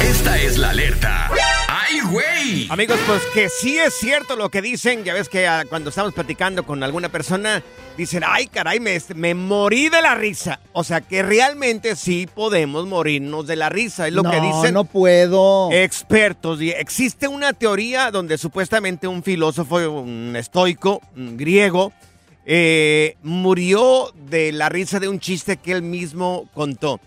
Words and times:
Esta 0.00 0.38
es 0.40 0.58
la 0.58 0.70
alerta. 0.70 1.30
¡Ay, 1.68 2.00
güey! 2.10 2.66
Amigos, 2.70 2.98
pues 3.06 3.22
que 3.34 3.48
sí 3.48 3.78
es 3.78 3.94
cierto 3.94 4.36
lo 4.36 4.50
que 4.50 4.62
dicen. 4.62 5.04
Ya 5.04 5.14
ves 5.14 5.28
que 5.28 5.46
ah, 5.46 5.64
cuando 5.68 5.90
estamos 5.90 6.12
platicando 6.12 6.64
con 6.64 6.82
alguna 6.82 7.08
persona, 7.08 7.62
dicen, 7.96 8.22
ay, 8.26 8.46
caray, 8.46 8.80
me, 8.80 8.98
me 9.14 9.34
morí 9.34 9.88
de 9.88 10.02
la 10.02 10.14
risa. 10.14 10.60
O 10.72 10.84
sea, 10.84 11.00
que 11.00 11.22
realmente 11.22 11.96
sí 11.96 12.28
podemos 12.32 12.86
morirnos 12.86 13.46
de 13.46 13.56
la 13.56 13.68
risa. 13.68 14.06
Es 14.08 14.14
lo 14.14 14.22
no, 14.22 14.30
que 14.30 14.40
dicen 14.40 14.74
no 14.74 14.84
puedo. 14.84 15.70
expertos. 15.72 16.60
Y 16.62 16.70
existe 16.70 17.28
una 17.28 17.52
teoría 17.52 18.10
donde 18.10 18.38
supuestamente 18.38 19.06
un 19.06 19.22
filósofo, 19.22 19.76
un 19.76 20.34
estoico, 20.36 21.00
un 21.16 21.36
griego, 21.36 21.92
eh, 22.44 23.16
murió 23.22 24.12
de 24.28 24.52
la 24.52 24.68
risa 24.68 24.98
de 24.98 25.08
un 25.08 25.20
chiste 25.20 25.58
que 25.58 25.72
él 25.72 25.82
mismo 25.82 26.48
contó. 26.54 27.00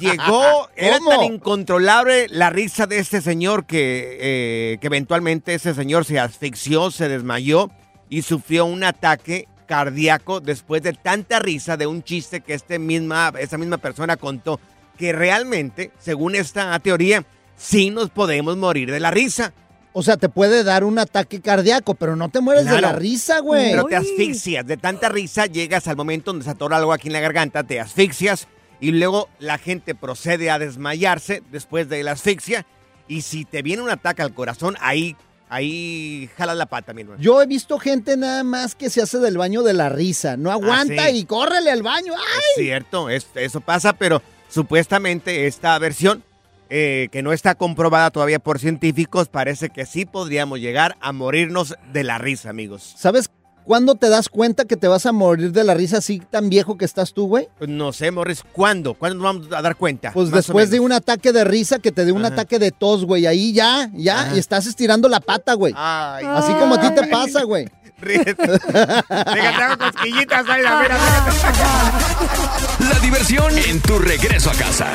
Llegó, 0.00 0.68
era 0.76 0.98
tan 0.98 1.22
incontrolable 1.22 2.26
la 2.28 2.50
risa 2.50 2.86
de 2.86 2.98
este 2.98 3.20
señor 3.20 3.64
que, 3.66 4.18
eh, 4.20 4.78
que 4.80 4.86
eventualmente 4.88 5.54
ese 5.54 5.74
señor 5.74 6.04
se 6.04 6.18
asfixió, 6.18 6.90
se 6.90 7.08
desmayó 7.08 7.70
y 8.08 8.22
sufrió 8.22 8.66
un 8.66 8.84
ataque 8.84 9.46
cardíaco 9.66 10.40
después 10.40 10.82
de 10.82 10.92
tanta 10.92 11.38
risa 11.38 11.76
de 11.76 11.86
un 11.86 12.02
chiste 12.02 12.40
que 12.40 12.54
este 12.54 12.78
misma, 12.78 13.32
esa 13.38 13.58
misma 13.58 13.78
persona 13.78 14.16
contó. 14.16 14.60
Que 14.98 15.12
realmente, 15.12 15.90
según 15.98 16.36
esta 16.36 16.78
teoría, 16.78 17.24
sí 17.56 17.90
nos 17.90 18.10
podemos 18.10 18.56
morir 18.56 18.90
de 18.90 19.00
la 19.00 19.10
risa. 19.10 19.52
O 19.96 20.02
sea, 20.02 20.16
te 20.16 20.28
puede 20.28 20.64
dar 20.64 20.82
un 20.82 20.98
ataque 20.98 21.40
cardíaco, 21.40 21.94
pero 21.94 22.16
no 22.16 22.28
te 22.28 22.40
mueres 22.40 22.64
de 22.66 22.80
la 22.80 22.92
risa, 22.94 23.38
güey. 23.38 23.70
Pero 23.70 23.84
te 23.84 23.94
asfixias. 23.94 24.66
De 24.66 24.76
tanta 24.76 25.08
risa 25.08 25.46
llegas 25.46 25.86
al 25.86 25.96
momento 25.96 26.32
donde 26.32 26.44
se 26.44 26.50
atora 26.50 26.78
algo 26.78 26.92
aquí 26.92 27.06
en 27.06 27.12
la 27.12 27.20
garganta, 27.20 27.62
te 27.62 27.78
asfixias 27.80 28.48
y 28.80 28.90
luego 28.90 29.28
la 29.38 29.56
gente 29.56 29.94
procede 29.94 30.50
a 30.50 30.58
desmayarse 30.58 31.42
después 31.52 31.88
de 31.88 32.02
la 32.02 32.12
asfixia. 32.12 32.66
Y 33.06 33.22
si 33.22 33.44
te 33.44 33.62
viene 33.62 33.82
un 33.82 33.90
ataque 33.90 34.22
al 34.22 34.34
corazón, 34.34 34.74
ahí, 34.80 35.14
ahí 35.48 36.28
jalas 36.36 36.56
la 36.56 36.66
pata, 36.66 36.92
mi 36.92 37.02
hermano. 37.02 37.22
Yo 37.22 37.40
he 37.40 37.46
visto 37.46 37.78
gente 37.78 38.16
nada 38.16 38.42
más 38.42 38.74
que 38.74 38.90
se 38.90 39.00
hace 39.00 39.18
del 39.18 39.38
baño 39.38 39.62
de 39.62 39.74
la 39.74 39.90
risa. 39.90 40.36
No 40.36 40.50
aguanta 40.50 41.04
Ah, 41.04 41.08
sí. 41.10 41.18
y 41.18 41.24
córrele 41.24 41.70
al 41.70 41.82
baño. 41.84 42.14
¡Ay! 42.14 42.42
Es 42.56 42.64
cierto, 42.64 43.10
es- 43.10 43.28
eso 43.36 43.60
pasa, 43.60 43.92
pero 43.92 44.20
supuestamente 44.48 45.46
esta 45.46 45.78
versión, 45.78 46.24
eh, 46.70 47.08
que 47.12 47.22
no 47.22 47.32
está 47.32 47.54
comprobada 47.54 48.10
todavía 48.10 48.38
por 48.38 48.58
científicos, 48.58 49.28
parece 49.28 49.70
que 49.70 49.86
sí 49.86 50.04
podríamos 50.06 50.60
llegar 50.60 50.96
a 51.00 51.12
morirnos 51.12 51.76
de 51.92 52.04
la 52.04 52.18
risa, 52.18 52.50
amigos. 52.50 52.94
¿Sabes 52.96 53.30
cuándo 53.64 53.94
te 53.94 54.08
das 54.10 54.28
cuenta 54.28 54.64
que 54.66 54.76
te 54.76 54.88
vas 54.88 55.06
a 55.06 55.12
morir 55.12 55.52
de 55.52 55.64
la 55.64 55.72
risa 55.74 55.98
así 55.98 56.20
tan 56.30 56.50
viejo 56.50 56.76
que 56.76 56.84
estás 56.84 57.12
tú, 57.14 57.26
güey? 57.28 57.48
Pues 57.58 57.70
no 57.70 57.92
sé, 57.92 58.10
Morris, 58.10 58.42
¿cuándo? 58.52 58.94
¿Cuándo 58.94 59.22
nos 59.22 59.24
vamos 59.24 59.52
a 59.52 59.62
dar 59.62 59.76
cuenta? 59.76 60.12
Pues 60.12 60.28
Más 60.30 60.36
después 60.46 60.70
de 60.70 60.80
un 60.80 60.92
ataque 60.92 61.32
de 61.32 61.44
risa 61.44 61.78
que 61.78 61.90
te 61.92 62.04
dé 62.04 62.12
un 62.12 62.24
Ajá. 62.24 62.34
ataque 62.34 62.58
de 62.58 62.72
tos, 62.72 63.04
güey. 63.04 63.26
Ahí 63.26 63.52
ya, 63.52 63.90
ya, 63.94 64.22
Ajá. 64.22 64.36
y 64.36 64.38
estás 64.38 64.66
estirando 64.66 65.08
la 65.08 65.20
pata, 65.20 65.54
güey. 65.54 65.72
Ay, 65.76 66.24
Así 66.26 66.52
como 66.54 66.74
a 66.74 66.80
ti 66.80 66.90
te 66.94 67.06
pasa, 67.08 67.44
güey. 67.44 67.68
ríete. 68.04 68.34
Déjate 68.36 69.62
hago 69.62 69.78
cosquillitas, 69.78 70.44
ay, 70.48 70.62
a 70.66 70.80
ver, 70.80 70.92
a 70.92 70.98
ver. 70.98 72.88
La 72.90 72.98
diversión 73.00 73.56
en 73.56 73.80
tu 73.80 73.98
regreso 73.98 74.50
a 74.50 74.54
casa. 74.54 74.88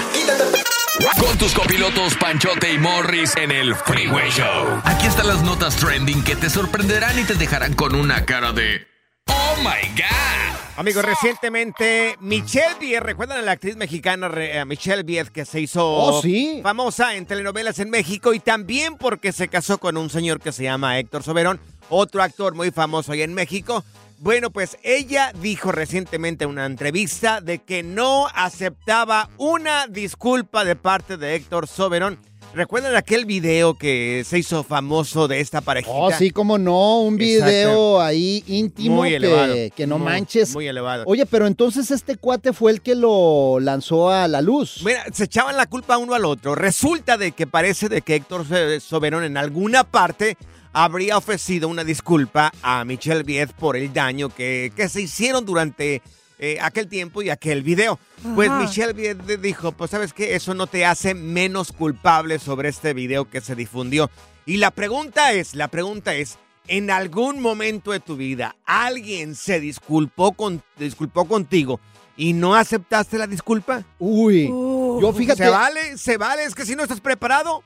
Con 1.19 1.37
tus 1.37 1.53
copilotos 1.53 2.15
Panchote 2.15 2.73
y 2.73 2.77
Morris 2.77 3.35
en 3.37 3.51
el 3.51 3.73
Freeway 3.75 4.29
Show. 4.31 4.81
Aquí 4.83 5.07
están 5.07 5.27
las 5.27 5.41
notas 5.43 5.75
trending 5.77 6.23
que 6.23 6.35
te 6.35 6.49
sorprenderán 6.49 7.17
y 7.17 7.23
te 7.23 7.35
dejarán 7.35 7.73
con 7.73 7.95
una 7.95 8.25
cara 8.25 8.51
de 8.51 8.85
¡Oh 9.27 9.55
my 9.59 9.87
God! 9.95 10.57
Amigos, 10.77 11.03
recientemente 11.05 12.15
Michelle 12.19 12.75
Viet, 12.79 13.01
¿recuerdan 13.01 13.39
a 13.39 13.41
la 13.41 13.51
actriz 13.51 13.75
mexicana 13.77 14.29
eh, 14.35 14.63
Michelle 14.65 15.03
Viet 15.03 15.29
que 15.29 15.45
se 15.45 15.59
hizo 15.61 15.85
Oh, 15.87 16.21
sí. 16.21 16.59
famosa 16.63 17.15
en 17.15 17.25
telenovelas 17.25 17.79
en 17.79 17.89
México 17.89 18.33
y 18.33 18.39
también 18.39 18.95
porque 18.97 19.31
se 19.31 19.47
casó 19.47 19.77
con 19.77 19.95
un 19.97 20.09
señor 20.09 20.39
que 20.41 20.51
se 20.51 20.63
llama 20.63 20.99
Héctor 20.99 21.23
Soberón, 21.23 21.59
otro 21.89 22.21
actor 22.23 22.55
muy 22.55 22.71
famoso 22.71 23.11
ahí 23.13 23.21
en 23.21 23.33
México? 23.33 23.83
Bueno, 24.21 24.51
pues 24.51 24.77
ella 24.83 25.31
dijo 25.41 25.71
recientemente 25.71 26.43
en 26.43 26.49
una 26.49 26.65
entrevista 26.65 27.39
de 27.39 27.59
que 27.59 27.83
no 27.83 28.27
aceptaba 28.35 29.29
una 29.37 29.87
disculpa 29.87 30.65
de 30.65 30.75
parte 30.75 31.15
de 31.15 31.35
Héctor 31.35 31.67
Soberón. 31.67 32.19
¿Recuerdan 32.53 32.95
aquel 32.95 33.25
video 33.25 33.75
que 33.75 34.23
se 34.27 34.39
hizo 34.39 34.63
famoso 34.63 35.27
de 35.27 35.39
esta 35.39 35.61
parejita? 35.61 35.93
Oh, 35.95 36.11
sí, 36.11 36.31
como 36.31 36.57
no, 36.57 36.99
un 37.01 37.21
Exacto. 37.21 37.45
video 37.51 38.01
ahí 38.01 38.43
íntimo 38.47 38.95
Muy 38.95 39.13
elevado. 39.13 39.53
que, 39.53 39.71
que 39.73 39.85
no 39.87 39.99
Muy- 39.99 40.05
manches. 40.05 40.53
Muy 40.53 40.67
elevado. 40.67 41.03
Oye, 41.05 41.25
pero 41.27 41.45
entonces 41.45 41.91
este 41.91 42.17
cuate 42.17 42.51
fue 42.51 42.71
el 42.71 42.81
que 42.81 42.95
lo 42.95 43.59
lanzó 43.61 44.09
a 44.09 44.27
la 44.27 44.41
luz. 44.41 44.81
Mira, 44.83 45.05
se 45.13 45.25
echaban 45.25 45.55
la 45.57 45.67
culpa 45.67 45.97
uno 45.99 46.15
al 46.15 46.25
otro. 46.25 46.55
Resulta 46.55 47.17
de 47.17 47.31
que 47.33 47.45
parece 47.47 47.87
de 47.87 48.01
que 48.01 48.15
Héctor 48.15 48.45
So- 48.47 48.79
Soberón 48.79 49.23
en 49.23 49.37
alguna 49.37 49.83
parte 49.83 50.35
habría 50.73 51.17
ofrecido 51.17 51.67
una 51.67 51.83
disculpa 51.83 52.51
a 52.61 52.85
Michelle 52.85 53.23
Viet 53.23 53.53
por 53.53 53.75
el 53.75 53.91
daño 53.93 54.29
que, 54.29 54.71
que 54.75 54.89
se 54.89 55.01
hicieron 55.01 55.45
durante 55.45 56.01
eh, 56.41 56.57
aquel 56.61 56.87
tiempo 56.87 57.21
y 57.21 57.29
aquel 57.29 57.63
video. 57.63 57.99
Pues 58.35 58.49
Michelle 58.49 58.93
Viet 58.93 59.17
dijo, 59.41 59.73
pues 59.73 59.91
sabes 59.91 60.13
qué, 60.13 60.35
eso 60.35 60.53
no 60.53 60.67
te 60.67 60.85
hace 60.85 61.13
menos 61.13 61.73
culpable 61.73 62.39
sobre 62.39 62.69
este 62.69 62.93
video 62.93 63.29
que 63.29 63.41
se 63.41 63.55
difundió. 63.55 64.09
Y 64.45 64.57
la 64.57 64.71
pregunta 64.71 65.33
es, 65.33 65.53
la 65.53 65.67
pregunta 65.67 66.15
es, 66.15 66.37
¿en 66.67 66.91
algún 66.91 67.41
momento 67.41 67.91
de 67.91 67.99
tu 67.99 68.15
vida 68.15 68.55
alguien 68.65 69.35
se 69.35 69.59
disculpó, 69.59 70.31
con, 70.31 70.63
disculpó 70.77 71.25
contigo 71.25 71.81
y 72.15 72.31
no 72.31 72.55
aceptaste 72.55 73.17
la 73.17 73.27
disculpa? 73.27 73.83
Uy, 73.99 74.47
yo 74.47 75.13
fíjate. 75.13 75.43
¿Se 75.43 75.49
vale? 75.49 75.97
¿Se 75.97 76.17
vale? 76.17 76.45
Es 76.45 76.55
que 76.55 76.65
si 76.65 76.73
no 76.73 76.83
estás 76.83 77.01
preparado, 77.01 77.63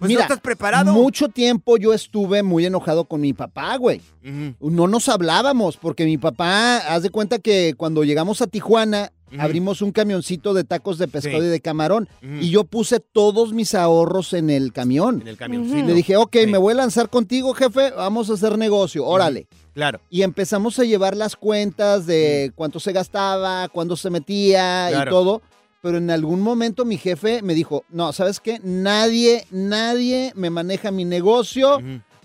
pues 0.00 0.08
Mira, 0.08 0.20
no 0.20 0.24
estás 0.24 0.40
preparado. 0.40 0.92
Mucho 0.92 1.28
tiempo 1.28 1.76
yo 1.76 1.94
estuve 1.94 2.42
muy 2.42 2.66
enojado 2.66 3.04
con 3.04 3.20
mi 3.20 3.32
papá, 3.32 3.76
güey. 3.76 4.00
No 4.58 4.88
nos 4.88 5.08
hablábamos 5.08 5.76
porque 5.76 6.04
mi 6.04 6.18
papá, 6.18 6.78
haz 6.78 7.02
de 7.04 7.10
cuenta 7.10 7.38
que 7.38 7.74
cuando 7.76 8.02
llegamos 8.02 8.42
a 8.42 8.46
Tijuana, 8.48 9.12
abrimos 9.38 9.80
un 9.82 9.92
camioncito 9.92 10.54
de 10.54 10.64
tacos 10.64 10.98
de 10.98 11.06
pescado 11.06 11.38
Sí. 11.40 11.46
y 11.46 11.50
de 11.50 11.60
camarón. 11.60 12.08
Y 12.40 12.50
yo 12.50 12.64
puse 12.64 12.98
todos 12.98 13.52
mis 13.52 13.74
ahorros 13.76 14.32
en 14.32 14.50
el 14.50 14.72
camión. 14.72 15.20
En 15.20 15.28
el 15.28 15.36
camioncito. 15.36 15.86
Le 15.86 15.94
dije, 15.94 16.16
ok, 16.16 16.36
Sí. 16.40 16.46
me 16.48 16.58
voy 16.58 16.72
a 16.72 16.76
lanzar 16.78 17.08
contigo, 17.10 17.54
jefe, 17.54 17.90
vamos 17.92 18.28
a 18.30 18.34
hacer 18.34 18.58
negocio, 18.58 19.06
órale. 19.06 19.46
Claro. 19.74 20.00
Y 20.10 20.22
empezamos 20.22 20.78
a 20.80 20.84
llevar 20.84 21.16
las 21.16 21.36
cuentas 21.36 22.06
de 22.06 22.50
cuánto 22.56 22.80
se 22.80 22.92
gastaba, 22.92 23.68
cuándo 23.68 23.96
se 23.96 24.10
metía 24.10 24.90
y 24.90 25.08
todo. 25.08 25.42
Pero 25.82 25.98
en 25.98 26.10
algún 26.10 26.40
momento 26.42 26.84
mi 26.84 26.98
jefe 26.98 27.42
me 27.42 27.54
dijo, 27.54 27.84
no, 27.88 28.12
¿sabes 28.12 28.40
qué? 28.40 28.60
Nadie, 28.62 29.46
nadie 29.50 30.32
me 30.36 30.50
maneja 30.50 30.90
mi 30.90 31.04
negocio, 31.04 31.80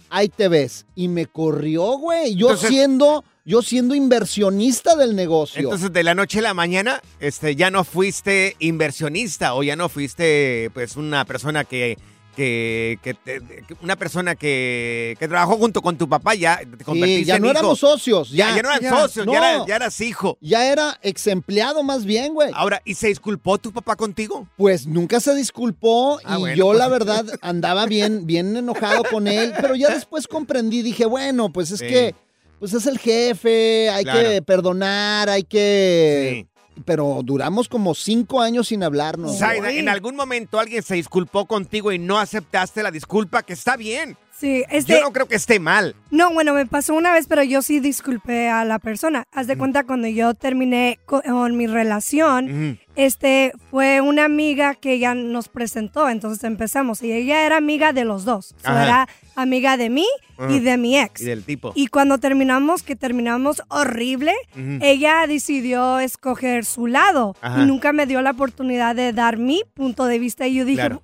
ahí 0.09 0.27
te 0.29 0.47
ves. 0.49 0.85
Y 0.95 1.07
me 1.07 1.25
corrió, 1.25 1.97
güey. 1.97 2.35
Yo 2.35 2.47
Entonces- 2.47 2.69
siendo, 2.69 3.23
yo 3.45 3.61
siendo 3.61 3.95
inversionista 3.95 4.95
del 4.95 5.15
negocio. 5.15 5.61
Entonces, 5.61 5.93
de 5.93 6.03
la 6.03 6.15
noche 6.15 6.39
a 6.39 6.41
la 6.41 6.53
mañana, 6.53 7.01
este, 7.19 7.55
ya 7.55 7.71
no 7.71 7.83
fuiste 7.85 8.55
inversionista 8.59 9.53
o 9.55 9.63
ya 9.63 9.75
no 9.75 9.87
fuiste, 9.87 10.69
pues, 10.73 10.97
una 10.97 11.23
persona 11.25 11.63
que, 11.63 11.97
que, 12.35 12.99
que 13.01 13.13
te- 13.13 13.39
que- 13.39 13.75
una 13.81 13.95
persona 13.95 14.35
que, 14.35 15.15
que 15.19 15.27
trabajó 15.27 15.57
junto 15.57 15.81
con 15.81 15.97
tu 15.97 16.07
papá, 16.09 16.35
ya 16.35 16.57
te 16.59 16.65
Sí, 16.77 16.83
convertiste 16.83 17.25
ya 17.25 17.35
en 17.37 17.41
no 17.41 17.47
hijo. 17.47 17.57
éramos 17.59 17.79
socios. 17.79 18.29
Ya, 18.31 18.49
Ya, 18.49 18.55
ya 18.57 18.61
no 18.61 18.69
eran 18.69 18.81
ya, 18.81 18.89
socios, 19.01 19.25
no. 19.25 19.33
ya, 19.33 19.37
eras, 19.39 19.65
ya 19.67 19.75
eras 19.77 20.01
hijo. 20.01 20.37
Ya 20.41 20.71
era 20.71 20.99
ex 21.01 21.27
empleado 21.27 21.81
más 21.83 22.05
bien, 22.05 22.33
güey. 22.33 22.51
Ahora, 22.53 22.81
¿y 22.85 22.95
se 22.95 23.07
disculpó 23.07 23.57
tu 23.57 23.71
papá 23.71 23.95
contigo? 23.95 24.47
Pues 24.57 24.85
nunca 24.85 25.19
se 25.19 25.33
disculpó 25.35 26.19
Ah, 26.23 26.35
y 26.37 26.39
bueno, 26.39 26.55
yo 26.57 26.65
pues. 26.67 26.77
la 26.79 26.87
verdad 26.87 27.25
andaba 27.41 27.85
bien, 27.85 28.25
bien 28.25 28.55
enojado 28.57 29.03
con 29.09 29.27
él, 29.27 29.53
pero 29.61 29.75
ya 29.75 29.89
después 29.89 30.27
comprendí, 30.27 30.81
dije, 30.81 31.05
bueno, 31.05 31.51
pues 31.53 31.71
es 31.71 31.79
Sí. 31.79 31.87
que, 31.87 32.15
pues 32.59 32.73
es 32.73 32.85
el 32.85 32.97
jefe, 32.99 33.89
hay 33.89 34.03
Claro. 34.03 34.19
que 34.29 34.41
perdonar, 34.41 35.29
hay 35.29 35.43
que... 35.43 36.45
Sí. 36.45 36.49
Pero 36.83 37.21
duramos 37.23 37.69
como 37.69 37.95
cinco 37.95 38.41
años 38.41 38.67
sin 38.67 38.83
hablarnos. 38.83 39.37
Zaida, 39.37 39.71
en 39.71 39.87
algún 39.87 40.15
momento 40.15 40.59
alguien 40.59 40.83
se 40.83 40.95
disculpó 40.95 41.45
contigo 41.45 41.91
y 41.91 41.99
no 41.99 42.19
aceptaste 42.19 42.83
la 42.83 42.91
disculpa, 42.91 43.43
que 43.43 43.53
está 43.53 43.77
bien. 43.77 44.17
Sí, 44.37 44.63
este, 44.69 44.93
Yo 44.95 45.01
no 45.01 45.13
creo 45.13 45.27
que 45.27 45.35
esté 45.35 45.59
mal. 45.59 45.95
No, 46.11 46.33
bueno, 46.33 46.53
me 46.53 46.65
pasó 46.65 46.93
una 46.93 47.13
vez, 47.13 47.25
pero 47.27 47.41
yo 47.43 47.61
sí 47.61 47.79
disculpé 47.79 48.49
a 48.49 48.65
la 48.65 48.79
persona. 48.79 49.23
Haz 49.31 49.47
de 49.47 49.57
cuenta 49.57 49.85
cuando 49.85 50.09
yo 50.09 50.33
terminé 50.33 50.99
co- 51.05 51.21
con, 51.21 51.55
mi 51.55 51.67
relación, 51.67 52.77
este 52.97 53.53
fue 53.71 54.01
una 54.01 54.25
amiga 54.25 54.75
que 54.75 54.99
ya 54.99 55.15
nos 55.15 55.47
presentó, 55.47 56.09
entonces 56.09 56.43
empezamos 56.43 57.01
y 57.01 57.13
ella 57.13 57.45
era 57.45 57.55
amiga 57.57 57.93
de 57.93 58.03
los 58.03 58.25
dos. 58.25 58.55
So, 58.61 58.71
era 58.71 59.07
amiga 59.35 59.77
de 59.77 59.89
mí 59.89 60.07
y 60.49 60.59
de 60.59 60.77
mi 60.77 60.97
ex. 60.99 61.21
Y 61.21 61.25
del 61.25 61.43
tipo. 61.45 61.71
Y 61.73 61.87
cuando 61.87 62.17
terminamos, 62.17 62.83
que 62.83 62.97
terminamos 62.97 63.63
horrible, 63.69 64.33
ella 64.81 65.27
decidió 65.27 65.99
escoger 65.99 66.65
su 66.65 66.87
lado 66.87 67.35
Ajá. 67.39 67.61
y 67.61 67.65
nunca 67.65 67.93
me 67.93 68.05
dio 68.05 68.21
la 68.21 68.31
oportunidad 68.31 68.95
de 68.97 69.13
dar 69.13 69.37
mi 69.37 69.61
punto 69.73 70.05
de 70.05 70.19
vista. 70.19 70.45
Y 70.45 70.55
yo 70.55 70.65
dije, 70.65 70.81
Claro. 70.81 71.01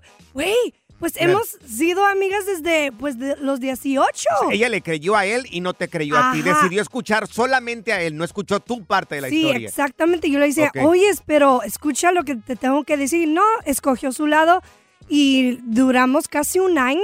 Pues 1.02 1.14
Claro. 1.14 1.32
hemos 1.34 1.58
sido 1.68 2.06
amigas 2.06 2.46
desde 2.46 2.92
pues, 2.94 3.20
de 3.20 3.36
los 3.38 3.60
18. 3.60 4.30
Ella 4.52 4.70
le 4.70 4.82
creyó 4.82 5.18
a 5.18 5.26
él 5.26 5.46
y 5.52 5.60
no 5.60 5.74
te 5.74 5.90
creyó 5.90 6.16
a 6.16 6.32
ti. 6.32 6.42
Decidió 6.42 6.82
escuchar 6.82 7.28
solamente 7.28 7.92
a 7.92 8.02
él, 8.02 8.16
no 8.16 8.24
escuchó 8.24 8.60
tu 8.62 8.86
parte 8.86 9.16
de 9.16 9.22
la 9.22 9.28
sí, 9.30 9.42
historia. 9.42 9.68
exactamente. 9.68 10.30
Yo 10.30 10.40
le 10.40 10.46
dije, 10.46 10.68
Ok. 10.68 10.78
oye, 10.86 11.12
pero 11.26 11.64
escucha 11.64 12.12
lo 12.14 12.24
que 12.24 12.36
te 12.38 12.56
tengo 12.56 12.84
que 12.86 12.96
decir. 12.96 13.28
No, 13.28 13.44
escogió 13.66 14.12
su 14.14 14.28
lado 14.28 14.62
y 15.14 15.60
duramos 15.64 16.30
casi 16.30 16.60
un 16.60 16.78
año. 16.78 17.02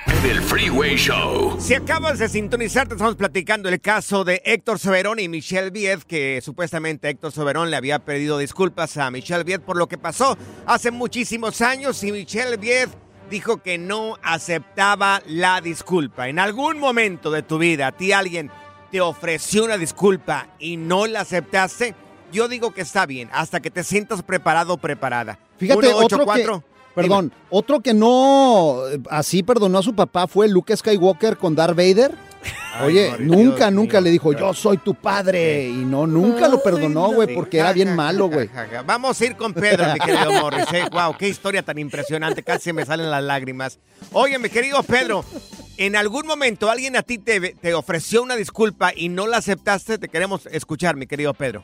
del 0.23 0.39
Freeway 0.41 0.95
Show. 0.97 1.57
Si 1.59 1.73
acabas 1.73 2.19
de 2.19 2.29
sintonizar, 2.29 2.87
te 2.87 2.93
estamos 2.93 3.15
platicando 3.15 3.69
el 3.69 3.81
caso 3.81 4.23
de 4.23 4.41
Héctor 4.45 4.77
Soberón 4.77 5.19
y 5.19 5.27
Michelle 5.27 5.71
Viet, 5.71 6.03
que 6.03 6.41
supuestamente 6.41 7.09
Héctor 7.09 7.31
Soberón 7.31 7.71
le 7.71 7.77
había 7.77 7.99
pedido 7.99 8.37
disculpas 8.37 8.97
a 8.97 9.09
Michelle 9.09 9.43
Viet 9.43 9.63
por 9.63 9.77
lo 9.77 9.87
que 9.87 9.97
pasó 9.97 10.37
hace 10.67 10.91
muchísimos 10.91 11.61
años 11.61 12.03
y 12.03 12.11
Michelle 12.11 12.57
Viet 12.57 12.89
dijo 13.31 13.63
que 13.63 13.79
no 13.79 14.17
aceptaba 14.21 15.23
la 15.25 15.59
disculpa. 15.59 16.27
En 16.27 16.37
algún 16.37 16.77
momento 16.77 17.31
de 17.31 17.41
tu 17.41 17.57
vida, 17.57 17.87
a 17.87 17.91
ti 17.91 18.11
alguien 18.11 18.51
te 18.91 19.01
ofreció 19.01 19.63
una 19.63 19.77
disculpa 19.77 20.49
y 20.59 20.77
no 20.77 21.07
la 21.07 21.21
aceptaste, 21.21 21.95
yo 22.31 22.47
digo 22.47 22.71
que 22.71 22.81
está 22.81 23.07
bien, 23.07 23.29
hasta 23.33 23.59
que 23.59 23.71
te 23.71 23.83
sientas 23.83 24.21
preparado 24.21 24.73
o 24.73 24.77
preparada. 24.77 25.39
Fíjate, 25.57 25.87
otro 25.93 26.25
184. 26.25 26.59
que, 26.59 26.70
perdón, 26.95 27.31
otro 27.49 27.79
que 27.81 27.93
no 27.93 28.87
eh, 28.91 28.99
así 29.09 29.43
perdonó 29.43 29.79
a 29.79 29.83
su 29.83 29.95
papá 29.95 30.27
fue 30.27 30.47
Luke 30.47 30.75
Skywalker 30.75 31.37
con 31.37 31.55
Darth 31.55 31.75
Vader. 31.75 32.15
Ay, 32.73 32.87
Oye, 32.87 33.09
nunca, 33.19 33.65
Dios 33.65 33.73
nunca 33.73 33.97
mío. 33.97 34.01
le 34.05 34.09
dijo, 34.11 34.33
yo 34.33 34.53
soy 34.53 34.77
tu 34.77 34.95
padre. 34.95 35.67
Y 35.69 35.85
no, 35.85 36.07
nunca 36.07 36.47
lo 36.47 36.63
perdonó, 36.63 37.11
güey, 37.11 37.27
Sí, 37.27 37.35
porque 37.35 37.59
era 37.59 37.73
bien 37.73 37.89
ja, 37.89 37.95
malo, 37.95 38.29
ja, 38.29 38.33
güey. 38.35 38.47
ja, 38.47 38.67
ja. 38.67 38.81
Vamos 38.81 39.19
a 39.19 39.25
ir 39.25 39.35
con 39.35 39.53
Pedro, 39.53 39.85
mi 39.93 39.99
querido 39.99 40.31
Morris. 40.31 40.65
¿eh? 40.73 40.85
Wow, 40.91 41.15
qué 41.17 41.27
historia 41.27 41.61
tan 41.63 41.77
impresionante. 41.77 42.41
Casi 42.43 42.71
me 42.73 42.85
salen 42.85 43.11
las 43.11 43.21
lágrimas. 43.23 43.77
Oye, 44.13 44.39
mi 44.39 44.49
querido 44.49 44.81
Pedro, 44.83 45.23
en 45.77 45.95
algún 45.97 46.25
momento 46.25 46.71
alguien 46.71 46.95
a 46.95 47.03
ti 47.03 47.17
te, 47.17 47.53
te 47.55 47.73
ofreció 47.73 48.23
una 48.23 48.35
disculpa 48.37 48.91
y 48.95 49.09
no 49.09 49.27
la 49.27 49.37
aceptaste. 49.37 49.97
Te 49.97 50.07
queremos 50.07 50.45
escuchar, 50.47 50.95
mi 50.95 51.05
querido 51.07 51.33
Pedro. 51.33 51.63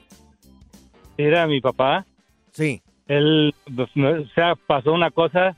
Era 1.17 1.47
mi 1.47 1.61
papá. 1.61 2.05
Sí. 2.51 2.81
Él, 3.07 3.53
pues, 3.75 3.89
o 3.95 4.25
sea, 4.35 4.55
pasó 4.55 4.93
una 4.93 5.11
cosa 5.11 5.55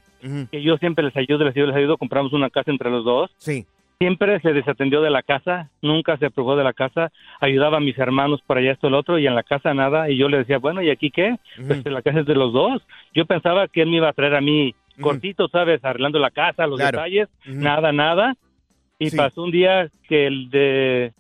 que 0.52 0.62
yo 0.62 0.78
siempre 0.78 1.04
les 1.06 1.16
ayudo, 1.16 1.46
les 1.46 1.56
ayudo, 1.56 1.68
les 1.68 1.76
ayudo. 1.78 1.98
Compramos 1.98 2.34
una 2.34 2.50
casa 2.50 2.72
entre 2.72 2.90
los 2.90 3.06
dos. 3.06 3.32
Sí. 3.38 3.66
Siempre 4.00 4.40
se 4.40 4.54
desatendió 4.54 5.02
de 5.02 5.10
la 5.10 5.24
casa, 5.24 5.70
nunca 5.82 6.16
se 6.18 6.28
aprobó 6.28 6.56
de 6.56 6.64
la 6.64 6.74
casa. 6.74 7.12
Ayudaba 7.42 7.78
a 7.78 7.82
mis 7.82 7.98
hermanos 7.98 8.42
para 8.46 8.60
allá, 8.62 8.72
esto, 8.72 8.88
el 8.88 8.94
otro, 8.94 9.18
y 9.20 9.28
en 9.28 9.36
la 9.36 9.44
casa 9.44 9.74
nada. 9.74 10.10
Y 10.10 10.18
yo 10.18 10.30
le 10.30 10.38
decía, 10.38 10.58
bueno, 10.58 10.82
¿y 10.82 10.90
aquí 10.90 11.10
qué? 11.12 11.36
Pues 11.68 11.84
la 11.86 12.02
casa 12.02 12.22
es 12.22 12.26
de 12.26 12.36
los 12.36 12.54
dos. 12.54 12.82
Yo 13.14 13.26
pensaba 13.26 13.68
que 13.68 13.82
él 13.82 13.90
me 13.90 13.98
iba 13.98 14.10
a 14.10 14.14
traer 14.14 14.36
a 14.36 14.42
mí 14.42 14.74
cortito, 15.02 15.48
¿sabes? 15.50 15.84
Arreglando 15.84 16.20
la 16.20 16.32
casa, 16.32 16.68
los 16.68 16.78
Claro. 16.80 16.98
detalles. 16.98 17.30
Nada, 17.46 17.92
nada. 17.92 18.36
Y 19.00 19.10
Sí. 19.10 19.18
pasó 19.18 19.44
un 19.44 19.52
día 19.52 19.90
que 20.08 20.28
el 20.28 20.50
de 20.50 21.14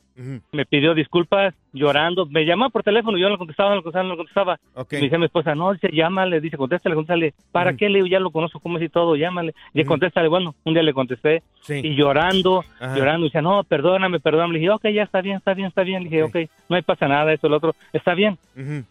me 0.52 0.66
pidió 0.66 0.94
disculpas 0.94 1.54
llorando. 1.74 2.26
Me 2.26 2.46
llamó 2.46 2.70
por 2.70 2.84
teléfono, 2.84 3.18
yo 3.18 3.26
no 3.28 3.32
le 3.34 3.38
contestaba, 3.38 3.70
no 3.72 3.76
le 3.78 3.82
contestaba, 3.84 4.04
no 4.06 4.12
le 4.12 4.18
contestaba. 4.18 4.60
Ok. 4.76 4.94
Me 4.94 5.00
dice 5.02 5.18
mi 5.18 5.26
esposa, 5.26 5.56
no, 5.56 5.74
dice, 5.74 5.90
llámale, 5.92 6.40
dice, 6.42 6.58
contéstale, 6.58 6.96
contéstale. 6.96 7.34
¿Para 7.52 7.74
qué? 7.76 7.90
Le 7.90 7.96
digo, 7.96 8.08
ya 8.08 8.20
lo 8.20 8.32
conozco, 8.32 8.60
cómo 8.60 8.78
es 8.78 8.84
y 8.84 8.90
todo, 8.90 9.16
llámale. 9.16 9.54
Y 9.74 9.84
contéstale, 9.86 10.28
bueno, 10.28 10.56
un 10.66 10.74
día 10.74 10.84
le 10.84 10.94
contesté. 10.94 11.44
Sí. 11.62 11.82
Y 11.84 11.96
llorando, 11.96 12.64
Ajá. 12.80 12.96
llorando, 12.98 13.26
dice, 13.26 13.42
no, 13.42 13.64
perdóname, 13.64 14.20
perdóname. 14.20 14.54
Le 14.54 14.60
dije, 14.60 14.72
ok, 14.72 14.88
ya 14.90 15.04
está 15.04 15.22
bien, 15.22 15.38
está 15.38 15.54
bien, 15.54 15.68
está 15.68 15.84
bien. 15.84 16.04
Le 16.04 16.10
dije, 16.10 16.24
ok, 16.24 16.36
no 16.70 16.76
hay 16.76 16.82
pasa 16.82 17.08
nada, 17.08 17.32
esto, 17.34 17.48
lo 17.50 17.58
otro, 17.58 17.76
está 17.94 18.14
bien. 18.14 18.38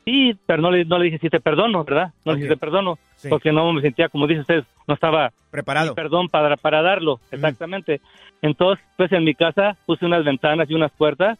Sí, 0.04 0.36
pero 0.46 0.62
no 0.62 0.70
le, 0.70 0.84
no 0.84 0.98
le 0.98 1.06
dije, 1.06 1.18
si 1.18 1.28
te 1.28 1.40
perdono, 1.40 1.84
¿verdad? 1.84 2.12
No 2.24 2.32
le 2.32 2.36
Ok. 2.38 2.42
dije, 2.42 2.54
te 2.54 2.60
perdono, 2.60 2.98
Sí. 3.16 3.28
porque 3.28 3.50
no 3.52 3.72
me 3.72 3.80
sentía, 3.82 4.08
como 4.08 4.26
dice 4.28 4.40
usted, 4.42 4.64
no 4.86 4.94
estaba 4.94 5.32
Preparado. 5.50 5.94
perdón 5.94 6.28
para, 6.28 6.56
para 6.56 6.82
darlo, 6.82 7.18
exactamente. 7.32 8.00
Entonces, 8.40 8.84
pues 8.96 9.10
en 9.12 9.24
mi 9.24 9.34
casa 9.34 9.76
puse 9.86 10.06
unas 10.06 10.24
ventanas 10.24 10.70
y 10.70 10.74
unas 10.74 10.92
puertas 10.92 11.36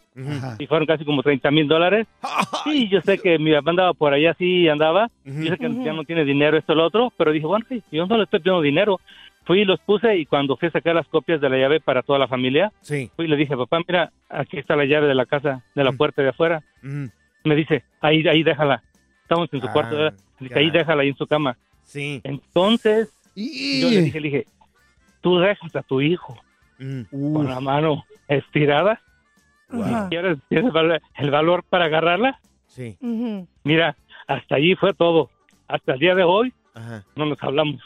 y 0.59 0.67
fueron 0.67 0.85
casi 0.85 1.05
como 1.05 1.23
30 1.29 1.51
mil 1.51 1.67
dólares. 1.67 2.07
Sí, 2.63 2.89
yo 2.89 3.01
sé 3.01 3.17
que 3.19 3.37
mi 3.39 3.53
papá 3.53 3.69
andaba 3.69 3.93
por 3.93 4.13
allá, 4.13 4.33
sí 4.37 4.67
andaba. 4.67 5.09
Yo 5.23 5.51
sé 5.51 5.57
que 5.57 5.69
ya 5.83 5.93
no 5.93 6.03
tiene 6.03 6.25
dinero, 6.25 6.57
esto, 6.57 6.73
lo 6.75 6.85
otro, 6.85 7.11
pero 7.17 7.31
dije, 7.31 7.45
bueno, 7.45 7.65
sí, 7.69 7.81
yo 7.91 8.05
no 8.07 8.17
le 8.17 8.23
estoy 8.23 8.39
pidiendo 8.39 8.61
dinero. 8.61 8.99
Fui 9.45 9.61
y 9.61 9.65
los 9.65 9.79
puse 9.79 10.15
y 10.17 10.25
cuando 10.25 10.57
fui 10.57 10.67
a 10.67 10.71
sacar 10.71 10.93
las 10.95 11.07
copias 11.07 11.39
de 11.41 11.49
la 11.49 11.57
llave 11.57 11.79
para 11.79 12.01
toda 12.03 12.19
la 12.19 12.27
familia, 12.27 12.71
Sí. 12.81 13.09
fui 13.15 13.25
y 13.25 13.27
le 13.27 13.35
dije, 13.37 13.55
papá, 13.55 13.79
mira, 13.87 14.11
aquí 14.29 14.57
está 14.57 14.75
la 14.75 14.85
llave 14.85 15.07
de 15.07 15.15
la 15.15 15.25
casa, 15.25 15.63
de 15.75 15.83
la 15.83 15.91
puerta 15.93 16.21
de 16.21 16.29
afuera. 16.29 16.61
Me 16.81 17.55
dice, 17.55 17.83
ahí, 18.01 18.27
ahí 18.27 18.43
déjala. 18.43 18.83
Estamos 19.23 19.47
en 19.53 19.61
su 19.61 19.67
Ah, 19.67 19.71
cuarto, 19.73 19.95
¿verdad? 19.95 20.13
Dice, 20.39 20.59
ahí 20.59 20.69
déjala 20.71 21.03
ahí 21.03 21.09
en 21.09 21.15
su 21.17 21.25
cama. 21.27 21.55
Sí. 21.83 22.19
Entonces, 22.23 23.11
Y- 23.35 23.81
yo 23.81 23.89
le 23.89 24.01
dije, 24.01 24.19
le 24.19 24.27
dije, 24.29 24.45
tú 25.21 25.37
dejas 25.39 25.75
a 25.75 25.83
tu 25.83 26.01
hijo 26.01 26.37
con 27.11 27.47
la 27.47 27.59
mano 27.59 28.03
estirada. 28.27 28.99
Ajá. 29.71 30.07
¿Quieres, 30.09 30.37
tienes 30.49 30.67
el 30.67 30.71
valor- 30.71 31.01
el 31.17 31.31
valor 31.31 31.63
para 31.69 31.85
agarrarla? 31.85 32.39
Sí. 32.67 32.97
Mira, 33.63 33.95
hasta 34.27 34.55
allí 34.55 34.75
fue 34.75 34.93
todo. 34.93 35.29
Hasta 35.67 35.93
el 35.93 35.99
día 35.99 36.15
de 36.15 36.23
hoy 36.23 36.53
Ajá. 36.73 37.03
no 37.15 37.25
nos 37.25 37.41
hablamos. 37.43 37.81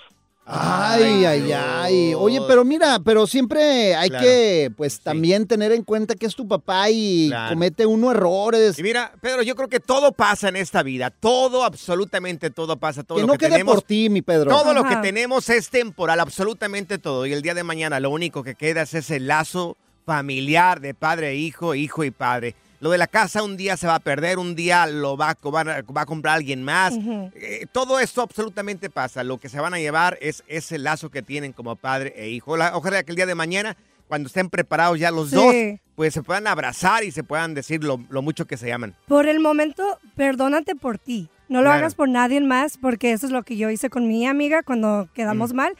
Ay, 0.45 1.23
ay, 1.23 1.51
ay. 1.53 2.13
Oye, 2.15 2.41
pero 2.45 2.65
mira, 2.65 2.99
pero 2.99 3.25
siempre 3.27 3.95
hay 3.95 4.09
Claro. 4.09 4.25
que, 4.25 4.71
pues, 4.75 4.99
también 4.99 5.47
tener 5.47 5.71
en 5.71 5.83
cuenta 5.83 6.15
que 6.15 6.25
es 6.25 6.35
tu 6.35 6.45
papá 6.49 6.89
y 6.89 7.29
Claro. 7.29 7.53
comete 7.55 7.85
uno 7.85 8.11
errores. 8.11 8.77
Y 8.77 8.83
mira, 8.83 9.13
Pedro, 9.21 9.41
yo 9.43 9.55
creo 9.55 9.69
que 9.69 9.79
todo 9.79 10.11
pasa 10.11 10.49
en 10.49 10.57
esta 10.57 10.83
vida. 10.83 11.11
Todo, 11.11 11.63
absolutamente 11.63 12.49
todo 12.49 12.75
pasa. 12.75 13.03
Todo 13.03 13.15
que 13.19 13.21
lo 13.21 13.27
no 13.27 13.33
que 13.33 13.39
quede 13.39 13.51
tenemos, 13.51 13.75
por 13.75 13.83
ti, 13.83 14.09
mi 14.09 14.21
Pedro. 14.21 14.49
Todo 14.51 14.73
lo 14.73 14.83
que 14.83 14.97
tenemos 14.97 15.47
es 15.49 15.69
temporal, 15.69 16.19
absolutamente 16.19 16.97
todo. 16.97 17.25
Y 17.25 17.31
el 17.31 17.41
día 17.41 17.53
de 17.53 17.63
mañana 17.63 18.01
lo 18.01 18.09
único 18.09 18.43
que 18.43 18.55
queda 18.55 18.81
es 18.81 18.93
ese 18.95 19.21
lazo 19.21 19.77
familiar 20.05 20.79
de 20.81 20.93
padre 20.93 21.29
e 21.29 21.35
hijo, 21.35 21.75
hijo 21.75 22.03
y 22.03 22.11
padre. 22.11 22.55
Lo 22.79 22.89
de 22.91 22.97
la 22.97 23.07
casa 23.07 23.43
un 23.43 23.55
día 23.55 23.77
se 23.77 23.87
va 23.87 23.95
a 23.95 23.99
perder, 23.99 24.37
un 24.37 24.55
día 24.55 24.85
lo 24.87 25.15
va, 25.15 25.29
a 25.29 25.81
va 25.91 26.05
comprar 26.05 26.35
alguien 26.35 26.63
más. 26.63 26.93
Eh, 27.35 27.65
todo 27.71 27.97
esto 27.99 28.21
absolutamente 28.21 28.89
pasa. 28.89 29.23
Lo 29.23 29.37
que 29.37 29.47
se 29.47 29.59
van 29.61 29.73
a 29.73 29.79
llevar 29.79 30.17
es 30.19 30.43
ese 30.47 30.77
lazo 30.77 31.09
que 31.09 31.21
tienen 31.21 31.53
como 31.53 31.77
padre 31.77 32.13
e 32.17 32.29
hijo. 32.29 32.57
La- 32.57 32.75
ojalá 32.75 33.01
que 33.03 33.11
el 33.11 33.15
día 33.15 33.25
de 33.25 33.35
mañana, 33.35 33.77
cuando 34.09 34.27
estén 34.27 34.49
preparados 34.49 34.99
ya 34.99 35.11
los 35.11 35.29
Sí. 35.29 35.35
dos, 35.37 35.55
pues 35.95 36.13
se 36.13 36.23
puedan 36.23 36.45
abrazar 36.45 37.05
y 37.05 37.11
se 37.11 37.23
puedan 37.23 37.53
decir 37.53 37.85
lo, 37.85 38.01
lo 38.09 38.21
mucho 38.21 38.45
que 38.45 38.57
se 38.57 38.67
llaman. 38.67 38.95
Por 39.07 39.27
el 39.27 39.39
momento, 39.39 39.99
perdónate 40.17 40.75
por 40.75 40.97
ti. 40.97 41.29
No 41.47 41.59
lo 41.59 41.65
Claro. 41.65 41.79
hagas 41.79 41.95
por 41.95 42.09
nadie 42.09 42.41
más, 42.41 42.77
porque 42.77 43.13
eso 43.13 43.27
es 43.27 43.31
lo 43.31 43.43
que 43.43 43.55
yo 43.55 43.69
hice 43.69 43.89
con 43.89 44.07
mi 44.09 44.25
amiga 44.27 44.61
cuando 44.63 45.07
quedamos 45.13 45.53
Mm. 45.53 45.55
mal. 45.55 45.73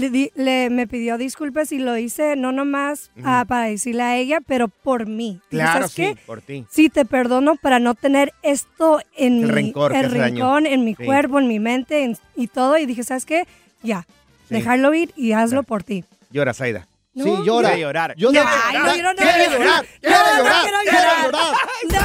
Le, 0.00 0.10
di- 0.10 0.30
le- 0.34 0.70
me 0.70 0.86
pidió 0.86 1.18
disculpas 1.18 1.70
y 1.72 1.78
lo 1.78 1.96
hice 1.96 2.36
no 2.36 2.52
nomás 2.52 3.10
ah, 3.24 3.44
para 3.46 3.66
decirle 3.66 4.02
a 4.02 4.16
ella, 4.16 4.40
pero 4.46 4.68
por 4.68 5.06
mí. 5.06 5.40
Claro, 5.50 5.72
¿sabes 5.72 5.90
sí, 5.92 6.02
qué? 6.02 6.16
por 6.26 6.40
ti. 6.42 6.64
Sí, 6.70 6.88
te 6.88 7.04
perdono 7.04 7.56
para 7.56 7.78
no 7.78 7.94
tener 7.94 8.32
esto 8.42 9.00
en 9.16 9.34
El 9.34 9.46
mi 9.46 9.50
rencor 9.50 9.94
el 9.94 10.06
hace 10.06 10.18
daño. 10.18 10.34
rincón, 10.34 10.66
en 10.66 10.84
mi 10.84 10.94
Sí. 10.94 11.04
cuerpo, 11.04 11.38
en 11.38 11.48
mi 11.48 11.58
mente 11.60 12.02
en- 12.04 12.18
y 12.34 12.46
todo. 12.48 12.76
Y 12.78 12.86
dije, 12.86 13.04
¿sabes 13.04 13.24
qué? 13.26 13.44
Ya, 13.82 14.06
Sí. 14.48 14.54
dejarlo 14.54 14.92
ir 14.94 15.12
y 15.16 15.32
hazlo 15.32 15.62
por 15.62 15.82
ti. 15.82 16.04
Llora, 16.30 16.54
Saida. 16.54 16.86
No, 17.14 17.24
Sí, 17.24 17.30
llora. 17.44 17.68
Quiere 17.68 17.82
llorar. 17.82 18.14
Yo 18.16 18.32
No, 18.32 18.40
ay, 18.40 18.46
no, 18.46 18.80
llorar. 18.80 18.96
yo 18.96 19.02
no- 19.04 19.14
Quiere 19.14 19.44
llorar. 19.50 19.86
Quiere 20.00 20.16
llorar. 20.38 20.62
quiero 20.62 20.78
Quiere 20.82 20.98
llorar. 20.98 21.54
No, 21.88 22.00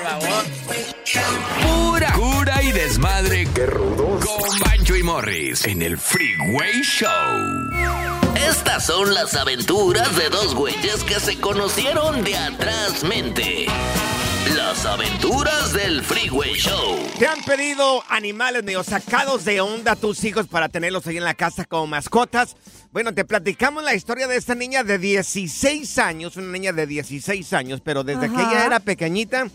no, 0.00 0.20
no. 0.30 1.90
Pura 1.90 2.12
cura 2.12 2.62
y 2.62 2.72
desmadre. 2.72 3.46
Qué 3.54 3.66
rudos. 3.66 4.24
Con 4.24 4.58
Morris 5.12 5.66
en 5.66 5.82
el 5.82 5.98
Freeway 5.98 6.82
Show. 6.82 7.10
Estas 8.48 8.86
son 8.86 9.12
las 9.12 9.34
aventuras 9.34 10.16
de 10.16 10.28
dos 10.28 10.54
güeyes 10.54 11.02
que 11.02 11.18
se 11.18 11.36
conocieron 11.40 12.22
de 12.22 12.36
atrás 12.36 13.02
mente. 13.02 13.66
Las 14.54 14.86
aventuras 14.86 15.72
del 15.72 16.04
Freeway 16.04 16.54
Show. 16.54 16.96
¿Te 17.18 17.26
han 17.26 17.42
pedido 17.42 18.04
animales 18.08 18.62
medio 18.62 18.84
sacados 18.84 19.44
de 19.44 19.60
onda 19.60 19.92
a 19.92 19.96
tus 19.96 20.22
hijos 20.22 20.46
para 20.46 20.68
tenerlos 20.68 21.04
ahí 21.08 21.16
en 21.16 21.24
la 21.24 21.34
casa 21.34 21.64
como 21.64 21.88
mascotas? 21.88 22.54
Bueno, 22.92 23.12
te 23.12 23.24
platicamos 23.24 23.82
la 23.82 23.96
historia 23.96 24.28
de 24.28 24.36
esta 24.36 24.54
niña 24.54 24.84
de 24.84 24.98
16 24.98 25.98
años, 25.98 26.36
una 26.36 26.52
niña 26.52 26.72
de 26.72 26.86
16 26.86 27.52
años, 27.52 27.80
pero 27.84 28.04
desde 28.04 28.28
que 28.28 28.40
ella 28.40 28.64
era 28.64 28.78
pequeñita, 28.78 29.48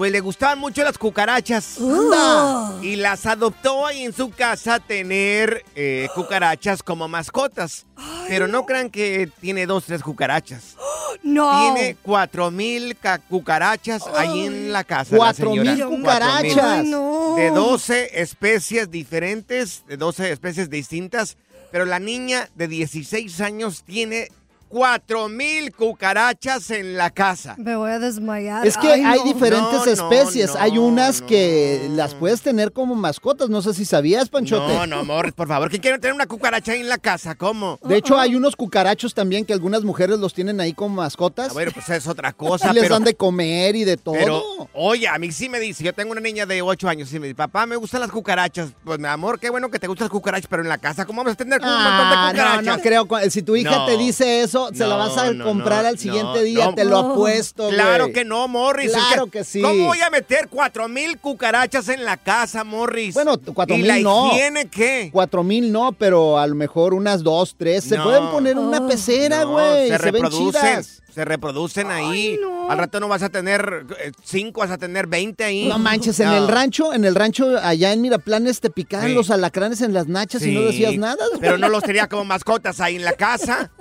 pues 0.00 0.12
le 0.12 0.20
gustaban 0.20 0.58
mucho 0.58 0.82
las 0.82 0.96
cucarachas. 0.96 1.74
Uh. 1.78 2.78
Y 2.80 2.96
las 2.96 3.26
adoptó 3.26 3.84
ahí 3.86 4.02
en 4.02 4.14
su 4.14 4.30
casa 4.30 4.80
tener 4.80 5.62
eh, 5.74 6.08
cucarachas 6.14 6.82
como 6.82 7.06
mascotas. 7.06 7.84
Pero 8.26 8.48
no 8.48 8.64
crean 8.64 8.88
que 8.88 9.28
tiene 9.42 9.66
dos, 9.66 9.84
tres 9.84 10.02
cucarachas. 10.02 10.76
No. 11.22 11.74
Tiene 11.74 11.96
cuatro 12.02 12.50
mil 12.50 12.96
ca- 12.96 13.18
cucarachas 13.18 14.04
ahí 14.16 14.46
en 14.46 14.72
la 14.72 14.84
casa. 14.84 15.10
la 15.12 15.18
Cuatro 15.18 15.50
señora. 15.50 15.72
mil 15.72 15.78
Cuatro 15.80 15.90
mil. 15.90 16.00
cucarachas. 16.00 16.64
Ay, 16.64 16.86
no. 16.88 17.34
De 17.36 17.50
12 17.50 18.22
especies 18.22 18.90
diferentes, 18.90 19.84
de 19.86 19.98
12 19.98 20.32
especies 20.32 20.70
distintas. 20.70 21.36
Pero 21.72 21.84
la 21.84 21.98
niña 21.98 22.48
de 22.54 22.68
16 22.68 23.38
años 23.42 23.82
tiene 23.84 24.28
4 24.70 25.28
mil 25.28 25.72
cucarachas 25.74 26.70
en 26.70 26.96
la 26.96 27.10
casa. 27.10 27.56
Me 27.58 27.74
voy 27.74 27.90
a 27.90 27.98
desmayar. 27.98 28.64
Es 28.64 28.76
que 28.78 28.86
Ay, 28.92 29.02
hay 29.04 29.18
no. 29.18 29.24
diferentes 29.24 29.84
No, 29.84 29.84
especies. 29.84 30.54
no, 30.54 30.60
hay 30.60 30.78
unas 30.78 31.20
no. 31.22 31.26
que 31.26 31.88
las 31.94 32.14
puedes 32.14 32.40
tener 32.40 32.72
como 32.72 32.94
mascotas. 32.94 33.50
No 33.50 33.62
sé 33.62 33.74
si 33.74 33.84
sabías, 33.84 34.28
Panchote. 34.28 34.72
No, 34.72 34.86
no, 34.86 35.04
Morris, 35.04 35.32
por 35.34 35.48
favor. 35.48 35.70
¿Quién 35.70 35.82
quiere 35.82 35.98
tener 35.98 36.14
una 36.14 36.26
cucaracha 36.26 36.70
ahí 36.70 36.80
en 36.80 36.88
la 36.88 36.98
casa? 36.98 37.34
¿Cómo? 37.34 37.80
De 37.82 37.96
hecho, 37.96 38.16
hay 38.18 38.36
unos 38.36 38.54
cucarachos 38.54 39.12
también 39.12 39.44
que 39.44 39.52
algunas 39.52 39.82
mujeres 39.82 40.20
los 40.20 40.32
tienen 40.34 40.60
ahí 40.60 40.72
como 40.72 40.94
mascotas. 41.02 41.50
A 41.50 41.54
ver, 41.54 41.72
pues 41.74 41.88
es 41.88 42.06
otra 42.06 42.30
y 42.30 42.32
cosa. 42.34 42.72
les 42.72 42.84
pero, 42.84 42.94
dan 42.94 43.04
de 43.04 43.14
comer 43.16 43.74
y 43.74 43.82
de 43.84 43.96
todo. 43.96 44.14
pero, 44.14 44.42
oye, 44.72 45.08
a 45.08 45.18
mí 45.18 45.32
sí 45.32 45.48
me 45.48 45.58
dice, 45.58 45.82
yo 45.82 45.92
tengo 45.92 46.12
una 46.12 46.20
niña 46.20 46.46
de 46.46 46.62
8 46.62 46.88
años 46.88 47.12
y 47.12 47.18
me 47.18 47.26
dice, 47.26 47.34
papá, 47.34 47.66
me 47.66 47.74
gustan 47.74 48.00
las 48.02 48.10
cucarachas. 48.12 48.70
Pues, 48.84 49.00
mi 49.00 49.08
amor, 49.08 49.40
qué 49.40 49.50
bueno 49.50 49.68
que 49.68 49.80
te 49.80 49.88
gustan 49.88 50.04
las 50.04 50.12
cucarachas, 50.12 50.46
pero 50.48 50.62
en 50.62 50.68
la 50.68 50.78
casa, 50.78 51.04
¿cómo 51.06 51.18
vamos 51.22 51.32
a 51.32 51.36
tener 51.36 51.60
un 51.60 51.66
montón 51.66 51.82
de 51.82 51.90
Ah, 51.90 52.24
no, 52.26 52.30
cucarachas? 52.38 52.64
no 52.76 52.82
creo. 52.82 53.30
Si 53.30 53.42
tu 53.42 53.56
hija 53.56 53.70
No. 53.70 53.86
te 53.86 53.96
dice 53.96 54.42
eso, 54.42 54.59
eso 54.68 54.74
se 54.76 54.86
la 54.86 54.96
vas 54.96 55.16
a 55.16 55.32
no, 55.32 55.44
comprar 55.44 55.82
no, 55.82 55.88
al 55.88 55.98
siguiente 55.98 56.38
no, 56.38 56.42
día, 56.42 56.64
no. 56.66 56.74
te 56.74 56.84
lo 56.84 56.98
apuesto, 56.98 57.64
güey. 57.64 57.74
Claro 57.74 58.12
que 58.12 58.24
no, 58.24 58.46
Morris. 58.48 58.86
es 58.86 58.92
Claro 58.96 59.26
que 59.28 59.44
sí. 59.44 59.60
¿Cómo 59.62 59.86
voy 59.86 60.00
a 60.00 60.10
meter 60.10 60.48
cuatro 60.48 60.88
mil 60.88 61.18
cucarachas 61.18 61.88
en 61.88 62.04
la 62.04 62.16
casa, 62.16 62.64
Morris? 62.64 63.14
Bueno, 63.14 63.38
cuatro 63.54 63.74
¿Y 63.76 63.78
mil 63.78 63.88
la 63.88 63.98
no. 64.00 64.28
higiene 64.32 64.66
qué? 64.68 65.10
Cuatro 65.12 65.42
mil 65.42 65.72
no, 65.72 65.92
pero 65.92 66.38
a 66.38 66.46
lo 66.46 66.54
mejor 66.54 66.94
unas 66.94 67.22
dos, 67.22 67.54
tres. 67.56 67.84
Se 67.84 67.96
No. 67.96 68.04
pueden 68.04 68.28
poner 68.30 68.52
en 68.52 68.58
una 68.58 68.86
pecera, 68.86 69.40
No, 69.44 69.52
güey. 69.52 69.88
se, 69.88 69.96
Se, 69.98 70.10
ven 70.10 70.22
reproducen. 70.22 70.60
chidas. 70.62 71.02
Se 71.14 71.24
reproducen 71.24 71.90
ahí. 71.90 72.38
Al 72.68 72.78
rato 72.78 73.00
no 73.00 73.08
vas 73.08 73.24
a 73.24 73.28
tener 73.30 73.84
eh, 73.98 74.12
cinco, 74.22 74.60
vas 74.60 74.70
a 74.70 74.78
tener 74.78 75.08
20 75.08 75.42
ahí. 75.42 75.66
No 75.66 75.76
manches, 75.80 76.20
en 76.20 76.28
el 76.28 76.46
rancho, 76.46 76.94
en 76.94 77.04
el 77.04 77.16
rancho 77.16 77.58
allá 77.60 77.92
en 77.92 78.00
Miraplanes 78.00 78.60
te 78.60 78.70
picaban 78.70 79.08
Sí. 79.08 79.14
los 79.14 79.28
alacranes 79.32 79.80
en 79.80 79.92
las 79.92 80.06
nachas 80.06 80.42
y 80.46 80.52
no 80.54 80.60
decías 80.60 80.94
nada. 80.96 81.24
Pero 81.40 81.58
no 81.58 81.68
los 81.68 81.82
tenía 81.82 82.06
como 82.08 82.24
mascotas 82.24 82.80
ahí 82.80 82.94
en 82.94 83.04
la 83.04 83.14
casa. 83.14 83.72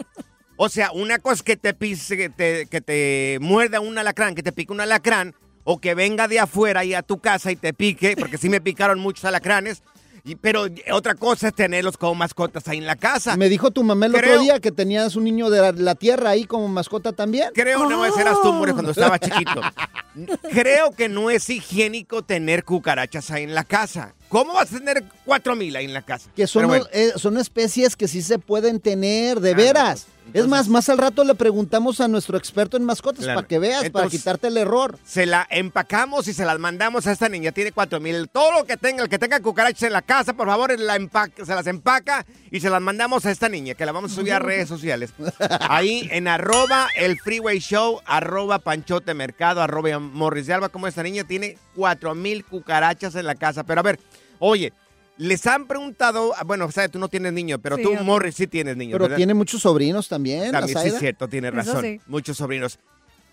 O 0.62 0.68
sea, 0.68 0.92
una 0.92 1.20
cosa 1.20 1.36
es 1.36 1.44
que 1.44 1.56
te 1.56 1.74
pise, 1.74 2.18
que 2.18 2.28
te, 2.30 2.66
que 2.66 2.82
te 2.82 3.38
muerda 3.40 3.80
un 3.80 3.98
alacrán, 3.98 4.36
que 4.36 4.44
te 4.44 4.52
pique 4.52 4.74
un 4.74 4.82
alacrán, 4.82 5.34
o 5.64 5.80
que 5.80 5.94
venga 5.96 6.28
de 6.28 6.38
afuera 6.40 6.84
y 6.84 6.94
a 6.94 7.02
tu 7.02 7.20
casa 7.20 7.50
y 7.52 7.56
te 7.56 7.74
pique, 7.74 8.16
porque 8.20 8.38
sí 8.38 8.50
me 8.50 8.60
picaron 8.62 9.00
muchos 9.00 9.24
alacranes. 9.24 9.82
y- 10.26 10.36
pero 10.36 10.66
otra 10.92 11.16
cosa 11.16 11.48
es 11.48 11.54
tenerlos 11.56 11.96
como 11.96 12.14
mascotas 12.16 12.68
ahí 12.68 12.78
en 12.78 12.86
la 12.86 12.98
casa. 12.98 13.38
Me 13.38 13.48
dijo 13.48 13.72
tu 13.72 13.86
mamá 13.86 14.08
el 14.08 14.12
Creo- 14.12 14.32
otro 14.34 14.44
día 14.44 14.60
que 14.60 14.72
tenías 14.74 15.16
un 15.16 15.24
niño 15.24 15.50
de 15.50 15.62
la, 15.62 15.72
la 15.72 15.96
tierra 15.96 16.32
ahí 16.32 16.44
como 16.44 16.68
mascota 16.68 17.14
también. 17.14 17.52
Creo, 17.54 17.88
no, 17.90 18.06
ese 18.06 18.20
eras 18.20 18.36
tú, 18.44 18.52
More, 18.52 18.74
cuando 18.74 18.92
estaba 18.92 19.18
chiquito. 19.18 19.62
Creo 20.52 20.92
que 20.92 21.08
no 21.08 21.30
es 21.30 21.50
higiénico 21.50 22.24
tener 22.24 22.64
cucarachas 22.66 23.32
ahí 23.32 23.44
en 23.44 23.56
la 23.56 23.64
casa. 23.64 24.14
¿Cómo 24.28 24.54
vas 24.54 24.74
a 24.74 24.78
tener 24.78 25.04
cuatro 25.26 25.56
mil 25.56 25.76
ahí 25.76 25.86
en 25.86 25.94
la 25.94 26.02
casa? 26.02 26.30
Que 26.36 26.46
son, 26.48 26.68
bueno. 26.68 26.86
eh, 26.92 27.14
son 27.16 27.38
especies 27.38 27.96
que 27.96 28.08
sí 28.08 28.22
se 28.22 28.38
pueden 28.40 28.80
tener, 28.80 29.40
de 29.40 29.54
veras. 29.54 30.08
Es 30.34 30.48
más, 30.48 30.68
más 30.68 30.90
al 30.90 30.98
rato 30.98 31.24
le 31.24 31.36
preguntamos 31.36 32.00
a 32.02 32.08
nuestro 32.08 32.38
experto 32.38 32.78
en 32.78 32.84
mascotas 32.84 33.24
Claro. 33.24 33.38
para 33.40 33.48
que 33.48 33.60
veas, 33.60 33.90
para 33.90 34.08
quitarte 34.08 34.48
el 34.48 34.58
error. 34.58 34.98
se 35.06 35.26
la 35.26 35.48
empacamos 35.50 36.28
y 36.28 36.34
se 36.34 36.46
las 36.46 36.60
mandamos 36.60 37.08
a 37.08 37.12
esta 37.12 37.30
niña. 37.30 37.52
Tiene 37.52 37.72
cuatro 37.72 38.00
mil. 38.00 38.30
Todo 38.30 38.52
lo 38.52 38.66
que 38.66 38.78
tenga, 38.78 39.04
el 39.04 39.10
que 39.10 39.20
tenga 39.20 39.40
cucarachas 39.40 39.84
en 39.84 39.94
la 39.94 40.02
casa, 40.02 40.34
por 40.34 40.48
favor, 40.48 40.78
la 40.80 40.96
empaca- 40.98 41.46
se 41.46 41.56
las 41.56 41.68
empaca 41.68 42.26
y 42.52 42.60
se 42.60 42.70
las 42.70 42.82
mandamos 42.82 43.26
a 43.26 43.32
esta 43.32 43.50
niña, 43.50 43.74
que 43.74 43.86
la 43.86 43.92
vamos 43.92 44.12
a 44.12 44.16
subir 44.16 44.34
a 44.34 44.40
redes 44.40 44.68
sociales. 44.70 45.12
Ahí 45.62 46.08
en 46.12 46.28
arroba 46.28 46.88
el 46.96 47.18
freeway 47.20 47.60
show, 47.60 48.00
arroba 48.06 48.60
panchote 48.60 49.14
mercado, 49.14 49.62
arroba 49.62 50.00
morris 50.00 50.48
de 50.48 50.54
alba, 50.54 50.70
como 50.70 50.88
esta 50.88 51.04
niña 51.04 51.24
tiene 51.24 51.58
cuatro 51.76 52.16
mil 52.16 52.46
cucarachas 52.46 53.16
en 53.16 53.26
la 53.26 53.36
casa. 53.36 53.64
Pero 53.64 53.80
a 53.80 53.84
ver, 53.84 54.00
oye, 54.40 54.74
les 55.20 55.46
han 55.46 55.68
preguntado, 55.68 56.34
ah, 56.36 56.44
bueno, 56.44 56.72
sabes, 56.72 56.90
tú 56.92 56.98
no 56.98 57.10
tienes 57.10 57.34
niño, 57.34 57.60
pero 57.60 57.76
Sí, 57.76 57.84
tú, 57.84 57.94
Morris, 58.04 58.34
sí 58.36 58.48
tienes 58.48 58.76
niño. 58.78 58.94
Pero 58.94 59.04
¿verdad? 59.04 59.18
tiene 59.18 59.34
muchos 59.36 59.62
sobrinos 59.62 60.08
también. 60.08 60.52
También 60.52 60.80
sí 60.80 60.88
es 60.88 60.98
cierto, 60.98 61.28
tiene 61.28 61.52
razón. 61.52 61.84
sí. 61.84 62.00
Muchos 62.08 62.38
sobrinos. 62.38 62.80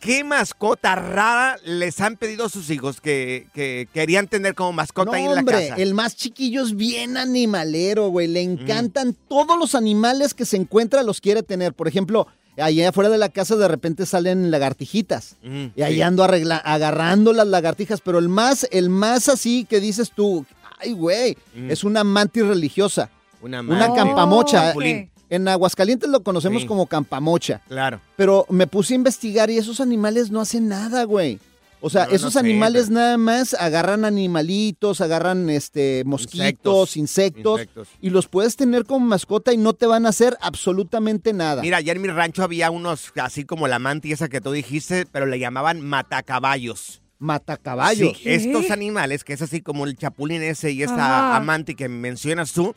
¿Qué 0.00 0.24
mascota 0.24 0.94
rara 0.94 1.56
les 1.64 2.00
han 2.02 2.16
pedido 2.16 2.44
a 2.44 2.48
sus 2.50 2.68
hijos 2.68 3.00
que, 3.00 3.46
que 3.54 3.88
querían 3.94 4.28
tener 4.28 4.54
como 4.54 4.72
mascota 4.74 5.12
No, 5.12 5.16
ahí 5.16 5.24
en 5.24 5.32
la 5.34 5.40
hombre, 5.40 5.68
casa? 5.68 5.80
el 5.82 5.94
más 5.94 6.14
chiquillo 6.16 6.62
es 6.64 6.76
bien 6.76 7.16
animalero, 7.16 8.08
güey. 8.08 8.26
Le 8.26 8.42
encantan 8.42 9.16
todos 9.28 9.58
los 9.58 9.74
animales 9.74 10.34
que 10.34 10.44
se 10.44 10.58
encuentra, 10.58 11.02
los 11.02 11.22
quiere 11.22 11.42
tener. 11.42 11.72
Por 11.72 11.88
ejemplo, 11.88 12.26
allá 12.58 12.90
afuera 12.90 13.08
de 13.08 13.16
la 13.16 13.30
casa 13.30 13.56
de 13.56 13.68
repente 13.68 14.04
salen 14.04 14.50
lagartijitas. 14.50 15.36
Mm, 15.42 15.66
Y 15.74 15.82
ahí 15.82 15.94
sí. 15.94 16.02
ando 16.02 16.24
arregla- 16.24 16.60
agarrando 16.62 17.32
las 17.32 17.46
lagartijas. 17.46 18.02
Pero 18.02 18.18
el 18.18 18.28
más, 18.28 18.68
el 18.72 18.90
más 18.90 19.30
así 19.30 19.64
que 19.64 19.80
dices 19.80 20.10
tú, 20.14 20.44
ay, 20.78 20.92
güey, 20.92 21.36
Mm. 21.54 21.70
es 21.70 21.84
una 21.84 22.04
mantis 22.04 22.46
religiosa. 22.46 23.10
Una, 23.42 23.60
Una 23.60 23.92
campamocha. 23.94 24.68
Chapulín. 24.68 25.10
En 25.28 25.48
Aguascalientes 25.48 26.08
lo 26.08 26.22
conocemos 26.22 26.62
Sí. 26.62 26.68
como 26.68 26.86
campamocha. 26.86 27.60
Claro. 27.68 28.00
Pero 28.16 28.46
me 28.48 28.66
puse 28.66 28.94
a 28.94 28.96
investigar 28.96 29.50
y 29.50 29.58
esos 29.58 29.80
animales 29.80 30.30
no 30.30 30.40
hacen 30.40 30.68
nada, 30.68 31.04
güey. 31.04 31.38
O 31.80 31.90
sea, 31.90 32.04
No, 32.04 32.10
no 32.10 32.16
esos 32.16 32.32
sé, 32.32 32.38
animales 32.38 32.88
nada 32.90 33.18
más 33.18 33.52
agarran 33.54 34.04
animalitos, 34.06 35.00
agarran 35.02 35.50
este 35.50 36.02
mosquitos, 36.06 36.96
insectos, 36.96 37.60
Insectos. 37.60 37.88
y 38.00 38.10
los 38.10 38.28
puedes 38.28 38.56
tener 38.56 38.84
como 38.86 39.04
mascota 39.06 39.52
y 39.52 39.56
no 39.58 39.74
te 39.74 39.86
van 39.86 40.06
a 40.06 40.08
hacer 40.08 40.38
absolutamente 40.40 41.32
nada. 41.32 41.60
Mira, 41.62 41.76
allá 41.78 41.92
en 41.92 42.00
mi 42.00 42.08
rancho 42.08 42.42
había 42.42 42.70
unos 42.70 43.12
así 43.16 43.44
como 43.44 43.68
la 43.68 43.78
mantis 43.78 44.14
esa 44.14 44.28
que 44.28 44.40
tú 44.40 44.52
dijiste, 44.52 45.06
pero 45.12 45.26
le 45.26 45.38
llamaban 45.38 45.80
matacaballos. 45.82 47.02
Matacaballos. 47.18 48.16
Sí, 48.18 48.22
estos 48.24 48.70
animales, 48.70 49.24
que 49.24 49.32
es 49.32 49.42
así 49.42 49.60
como 49.60 49.84
el 49.84 49.96
chapulín 49.96 50.42
ese 50.42 50.70
y 50.72 50.82
esta 50.82 51.28
Ajá. 51.28 51.36
amante 51.36 51.74
que 51.74 51.88
mencionas 51.88 52.52
tú, 52.52 52.74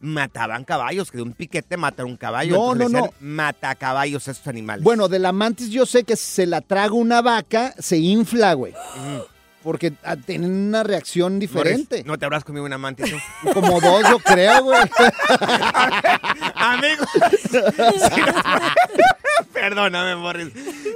mataban 0.00 0.64
caballos, 0.64 1.10
que 1.10 1.18
de 1.18 1.22
un 1.22 1.32
piquete 1.32 1.76
matan 1.76 2.06
un 2.06 2.16
caballo. 2.16 2.56
No, 2.56 2.74
no, 2.74 2.74
le 2.74 2.84
decían 2.84 3.10
Matacaballos 3.20 4.28
estos 4.28 4.46
animales. 4.46 4.84
Bueno, 4.84 5.08
de 5.08 5.18
la 5.18 5.32
mantis 5.32 5.70
yo 5.70 5.86
sé 5.86 6.04
que 6.04 6.16
si 6.16 6.24
se 6.24 6.46
la 6.46 6.60
traga 6.60 6.92
una 6.92 7.20
vaca, 7.20 7.74
se 7.78 7.98
infla, 7.98 8.54
güey. 8.54 8.74
Porque 9.62 9.92
ah, 10.04 10.16
tienen 10.16 10.50
una 10.50 10.82
reacción 10.82 11.38
diferente. 11.38 11.96
Morris, 11.96 12.06
¿No 12.06 12.16
te 12.18 12.24
habrás 12.24 12.44
comido 12.44 12.64
una 12.64 12.78
mantis 12.78 13.10
tú? 13.10 13.52
Como 13.52 13.80
dos, 13.80 14.02
yo 14.08 14.18
creo, 14.18 14.62
güey. 14.64 14.80
Amigos. 16.54 17.08
si 17.50 18.20
nos- 18.20 18.42
Perdóname, 19.52 20.16
Morris. 20.16 20.48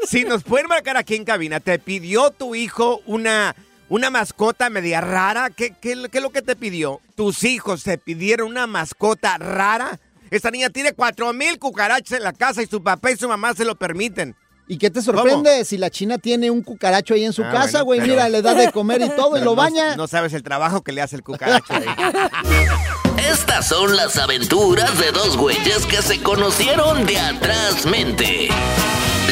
Si 0.08 0.24
nos 0.24 0.42
pueden 0.44 0.66
marcar 0.68 0.96
aquí 0.96 1.14
en 1.14 1.24
cabina, 1.24 1.60
¿te 1.60 1.78
pidió 1.78 2.30
tu 2.30 2.54
hijo 2.54 3.02
una, 3.06 3.54
una 3.88 4.10
mascota 4.10 4.70
media 4.70 5.00
rara? 5.00 5.50
¿Qué, 5.50 5.70
qué, 5.80 6.08
qué 6.10 6.18
es 6.18 6.22
lo 6.22 6.30
que 6.30 6.42
te 6.42 6.56
pidió? 6.56 7.00
¿Tus 7.16 7.44
hijos 7.44 7.82
te 7.84 7.98
pidieron 7.98 8.48
una 8.48 8.66
mascota 8.66 9.36
rara? 9.38 9.98
Esta 10.30 10.50
niña 10.50 10.70
tiene 10.70 10.92
cuatro 10.94 11.32
mil 11.32 11.58
cucarachas 11.58 12.12
en 12.18 12.24
la 12.24 12.32
casa 12.32 12.62
y 12.62 12.66
su 12.66 12.82
papá 12.82 13.10
y 13.10 13.16
su 13.16 13.28
mamá 13.28 13.52
se 13.54 13.64
lo 13.64 13.74
permiten. 13.76 14.34
¿Y 14.66 14.78
qué 14.78 14.90
te 14.90 15.02
sorprende 15.02 15.64
si 15.66 15.76
la 15.76 15.90
china 15.90 16.16
tiene 16.18 16.50
un 16.50 16.62
cucaracho 16.62 17.12
ahí 17.14 17.24
en 17.24 17.32
su 17.34 17.44
Ah, 17.44 17.50
casa, 17.52 17.82
bueno, 17.82 17.84
güey? 17.84 18.00
pero- 18.00 18.12
Mira, 18.14 18.28
le 18.30 18.40
da 18.42 18.54
de 18.54 18.72
comer 18.72 19.02
y 19.02 19.10
todo 19.16 19.36
y 19.36 19.40
lo 19.40 19.46
no- 19.46 19.54
baña. 19.56 19.94
No 19.96 20.06
sabes 20.06 20.32
el 20.32 20.42
trabajo 20.42 20.82
que 20.82 20.92
le 20.92 21.02
hace 21.02 21.16
el 21.16 21.22
cucaracho 21.22 21.74
ahí. 21.74 21.84
Estas 23.30 23.68
son 23.68 23.94
las 23.96 24.16
aventuras 24.16 24.98
de 24.98 25.10
dos 25.12 25.36
güeyes 25.36 25.86
que 25.86 26.02
se 26.02 26.20
conocieron 26.22 27.06
de 27.06 27.18
atrás 27.18 27.86
mente. 27.86 28.48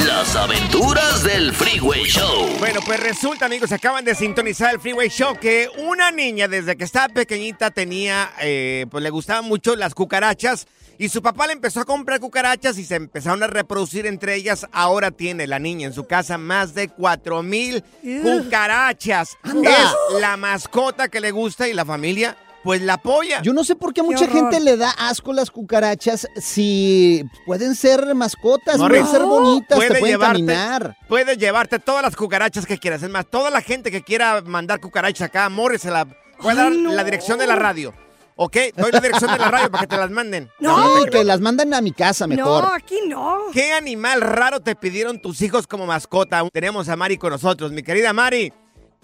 Las 0.06 0.34
aventuras 0.36 1.22
del 1.22 1.52
Freeway 1.52 2.04
Show. 2.04 2.48
Bueno, 2.58 2.80
pues 2.84 2.98
resulta, 3.00 3.46
amigos, 3.46 3.70
acaban 3.72 4.04
de 4.04 4.14
sintonizar 4.14 4.74
el 4.74 4.80
Freeway 4.80 5.08
Show 5.10 5.36
que 5.38 5.68
una 5.78 6.10
niña 6.10 6.48
desde 6.48 6.76
que 6.76 6.84
estaba 6.84 7.08
pequeñita 7.08 7.70
tenía, 7.70 8.32
eh, 8.40 8.86
pues 8.90 9.02
le 9.02 9.10
gustaban 9.10 9.44
mucho 9.44 9.76
las 9.76 9.94
cucarachas 9.94 10.66
y 11.04 11.08
su 11.08 11.20
papá 11.20 11.48
le 11.48 11.52
empezó 11.54 11.80
a 11.80 11.84
comprar 11.84 12.20
cucarachas 12.20 12.78
y 12.78 12.84
se 12.84 12.94
empezaron 12.94 13.42
a 13.42 13.48
reproducir 13.48 14.06
entre 14.06 14.36
ellas. 14.36 14.66
Ahora 14.72 15.10
tiene 15.10 15.46
la 15.48 15.58
niña 15.58 15.88
en 15.88 15.92
su 15.92 16.06
casa 16.06 16.38
más 16.38 16.74
de 16.74 16.88
cuatro 16.88 17.42
mil 17.42 17.82
cucarachas. 18.22 19.36
Anda. 19.42 19.70
Es 19.70 20.20
la 20.20 20.36
mascota 20.36 21.08
que 21.08 21.20
le 21.20 21.30
gusta 21.30 21.68
y 21.68 21.72
la 21.72 21.84
familia 21.84 22.36
pues 22.62 22.80
la 22.80 22.94
apoya. 22.94 23.42
Yo 23.42 23.52
no 23.52 23.64
sé 23.64 23.74
por 23.74 23.92
qué 23.92 24.02
a 24.02 24.04
mucha 24.04 24.24
horror. 24.26 24.36
gente 24.36 24.60
le 24.60 24.76
da 24.76 24.90
asco 24.90 25.32
las 25.32 25.50
cucarachas 25.50 26.28
si 26.36 27.24
pueden 27.44 27.74
ser 27.74 28.14
mascotas, 28.14 28.78
pueden 28.78 29.04
ser 29.08 29.22
bonitas, 29.22 29.66
te 29.68 29.74
puede 29.88 29.98
pueden 29.98 30.16
llevarte- 30.20 30.32
caminar. 30.46 30.96
Puedes 31.08 31.38
llevarte 31.38 31.80
todas 31.80 32.04
las 32.04 32.14
cucarachas 32.14 32.64
que 32.64 32.78
quieras. 32.78 33.02
Es 33.02 33.10
más, 33.10 33.26
toda 33.28 33.50
la 33.50 33.60
gente 33.62 33.90
que 33.90 34.02
quiera 34.02 34.40
mandar 34.42 34.78
cucarachas 34.80 35.22
acá, 35.28 35.48
Morris 35.48 35.82
se 35.82 35.90
la 35.90 36.06
puede 36.40 36.56
dar 36.56 36.70
la 36.70 37.02
dirección 37.02 37.40
de 37.40 37.48
la 37.48 37.56
radio. 37.56 37.92
¿Ok? 38.36 38.56
Doy 38.76 38.90
la 38.92 39.00
dirección 39.00 39.30
de 39.32 39.38
la 39.38 39.50
radio 39.50 39.70
para 39.70 39.82
que 39.82 39.86
te 39.88 39.96
las 39.96 40.10
manden. 40.10 40.48
No, 40.58 41.04
te 41.04 41.10
que 41.10 41.24
las 41.24 41.40
mandan 41.40 41.72
a 41.74 41.80
mi 41.80 41.92
casa 41.92 42.26
mejor. 42.26 42.64
aquí 42.74 42.98
no. 43.06 43.38
¿Qué 43.52 43.72
animal 43.72 44.20
raro 44.20 44.60
te 44.60 44.74
pidieron 44.74 45.20
tus 45.20 45.42
hijos 45.42 45.66
como 45.66 45.86
mascota? 45.86 46.42
Tenemos 46.52 46.88
a 46.88 46.96
Mari 46.96 47.18
con 47.18 47.30
nosotros. 47.30 47.72
Mi 47.72 47.82
querida 47.82 48.12
Mari, 48.12 48.52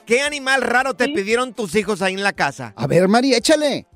¿qué 0.06 0.22
animal 0.22 0.62
raro 0.62 0.94
te 0.94 1.08
pidieron 1.08 1.52
tus 1.54 1.74
hijos 1.74 2.02
ahí 2.02 2.14
en 2.14 2.22
la 2.22 2.32
casa? 2.32 2.72
A 2.76 2.86
ver, 2.86 3.08
Mari, 3.08 3.34
échale. 3.34 3.86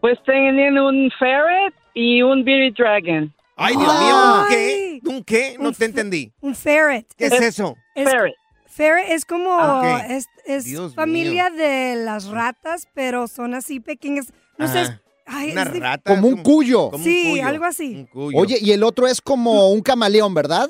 Pues 0.00 0.18
tienen 0.24 0.78
un 0.78 1.10
ferret 1.18 1.74
y 1.94 2.22
un 2.22 2.44
bearded 2.44 2.74
dragon. 2.76 3.32
Ay, 3.56 3.76
Dios 3.76 4.00
mío, 4.00 4.16
¿un 4.16 4.48
qué? 4.48 5.00
¿Un 5.04 5.24
qué? 5.24 5.56
No 5.60 5.72
te 5.72 5.84
entendí. 5.84 6.32
Un 6.40 6.54
ferret. 6.54 7.06
¿Qué 7.16 7.26
es 7.26 7.40
eso? 7.40 7.76
Es, 7.94 8.08
Ferret. 8.10 8.34
Ferret 8.72 9.10
es 9.10 9.24
como, 9.24 9.56
Ah, 9.60 10.04
es, 10.08 10.26
es 10.46 10.64
Dios 10.64 10.94
familia 10.94 11.50
de 11.50 11.96
las 11.96 12.26
ratas, 12.28 12.88
pero 12.94 13.28
son 13.28 13.54
así 13.54 13.80
pequeñas. 13.80 14.32
No 14.58 14.66
sé, 14.68 14.98
ay, 15.26 15.52
Una 15.52 15.64
rata. 15.64 16.14
Como 16.14 16.28
un 16.28 16.42
cuyo. 16.42 16.90
como 16.90 16.96
un 16.98 17.04
Sí, 17.04 17.30
cuyo. 17.32 17.46
algo 17.46 17.64
así. 17.64 17.94
Un 17.94 18.06
cuyo. 18.06 18.38
Oye, 18.38 18.58
y 18.60 18.72
el 18.72 18.82
otro 18.82 19.06
es 19.06 19.20
como 19.20 19.70
un 19.70 19.80
camaleón, 19.82 20.34
¿verdad? 20.34 20.68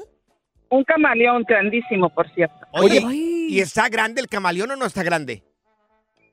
Un 0.68 0.84
camaleón 0.84 1.44
grandísimo, 1.46 2.08
por 2.14 2.32
cierto. 2.34 2.56
Oye, 2.72 3.00
¿y 3.48 3.60
está 3.60 3.88
grande 3.88 4.20
el 4.20 4.28
camaleón 4.28 4.70
o 4.70 4.76
no 4.76 4.86
está 4.86 5.02
grande? 5.02 5.42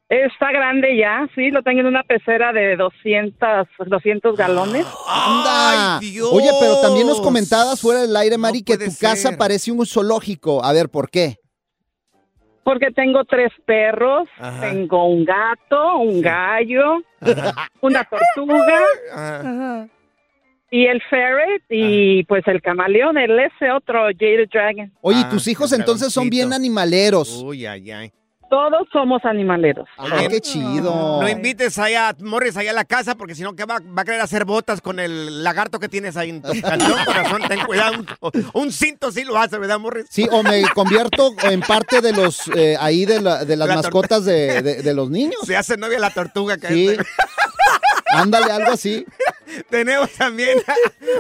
Está 0.07 0.51
grande 0.51 0.97
ya, 0.97 1.27
sí, 1.35 1.51
lo 1.51 1.61
tengo 1.61 1.81
en 1.81 1.85
una 1.85 2.01
pecera 2.01 2.51
de 2.51 2.75
200, 2.77 3.67
200 3.85 4.35
galones. 4.35 4.87
¡Anda! 5.07 5.99
Oye, 6.31 6.49
pero 6.59 6.81
también 6.81 7.05
nos 7.05 7.21
comentabas 7.21 7.79
fuera 7.79 8.01
del 8.01 8.15
aire, 8.15 8.35
Mari, 8.39 8.63
que 8.63 8.75
tu 8.77 8.91
casa 8.99 9.37
parece 9.37 9.71
un 9.71 9.85
zoológico. 9.85 10.63
A 10.65 10.73
ver, 10.73 10.89
¿por 10.89 11.11
qué? 11.11 11.38
Porque 12.63 12.91
tengo 12.91 13.23
tres 13.25 13.51
perros, 13.65 14.27
Ajá. 14.37 14.61
tengo 14.61 15.05
un 15.05 15.25
gato, 15.25 15.97
un 15.97 16.21
gallo, 16.21 17.01
una 17.81 18.03
tortuga. 18.03 18.79
Ah. 19.13 19.85
y 20.71 20.85
el 20.85 21.01
ferret 21.09 21.63
y 21.69 22.23
pues 22.25 22.47
el 22.47 22.61
camaleón, 22.61 23.17
el 23.17 23.39
ese 23.39 23.71
otro 23.71 24.03
Jade 24.17 24.47
Dragon. 24.51 24.91
Oye, 25.01 25.21
¿y 25.21 25.29
tus 25.29 25.47
hijos 25.47 25.73
entonces 25.73 26.13
son 26.13 26.29
bien 26.29 26.53
animaleros. 26.53 27.41
Uy, 27.43 27.65
ay, 27.65 27.89
ay. 27.91 28.11
Todos 28.49 28.87
somos 28.91 29.23
animaleros. 29.25 29.87
Ay, 29.97 30.27
qué 30.27 30.41
chido. 30.41 31.19
No 31.21 31.29
invites 31.29 31.77
allá, 31.77 32.15
Morris, 32.19 32.57
allá 32.57 32.71
a 32.71 32.73
la 32.73 32.85
casa, 32.85 33.15
porque 33.15 33.35
si 33.35 33.43
no, 33.43 33.55
que 33.55 33.65
va, 33.65 33.77
va 33.79 34.01
a 34.01 34.05
querer 34.05 34.21
hacer 34.21 34.45
botas 34.45 34.81
con 34.81 34.99
el 34.99 35.43
lagarto 35.43 35.79
que 35.79 35.87
tienes 35.87 36.17
ahí 36.17 36.29
en 36.31 36.41
tu 36.41 36.51
cantón, 36.61 36.93
corazón. 37.05 37.41
Ten 37.47 37.59
cuidado. 37.65 37.93
Un, 38.21 38.45
un 38.53 38.71
cinto 38.71 39.11
sí 39.11 39.23
lo 39.23 39.37
hace, 39.37 39.57
¿verdad, 39.59 39.77
Morris? 39.79 40.07
Sí, 40.09 40.27
o 40.31 40.41
me 40.41 40.63
convierto 40.73 41.33
en 41.43 41.61
parte 41.61 42.01
de 42.01 42.11
los, 42.11 42.47
eh, 42.55 42.75
ahí 42.79 43.05
de, 43.05 43.21
la- 43.21 43.45
de 43.45 43.55
las 43.55 43.67
La 43.67 43.75
mascotas 43.75 44.25
de, 44.25 44.61
de- 44.63 44.81
de 44.81 44.93
los 44.93 45.09
niños. 45.11 45.39
Se 45.45 45.55
hace 45.55 45.77
novia 45.77 45.99
la 45.99 46.09
tortuga. 46.09 46.57
Que 46.57 46.67
Sí. 46.67 46.97
Ándale, 48.13 48.51
algo 48.51 48.71
así. 48.71 49.05
Tenemos 49.69 50.09
también, 50.11 50.57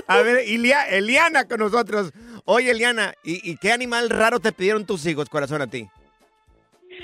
a, 0.07 0.13
a 0.15 0.21
ver, 0.23 0.47
Ilia- 0.47 0.87
Eliana 0.89 1.45
con 1.45 1.59
nosotros. 1.59 2.11
Oye, 2.45 2.71
Eliana, 2.71 3.13
¿y, 3.23 3.51
y 3.51 3.57
qué 3.57 3.71
animal 3.71 4.09
raro 4.09 4.39
te 4.39 4.51
pidieron 4.51 4.85
tus 4.85 5.05
hijos, 5.05 5.29
corazón, 5.29 5.61
a 5.61 5.67
ti? 5.67 5.87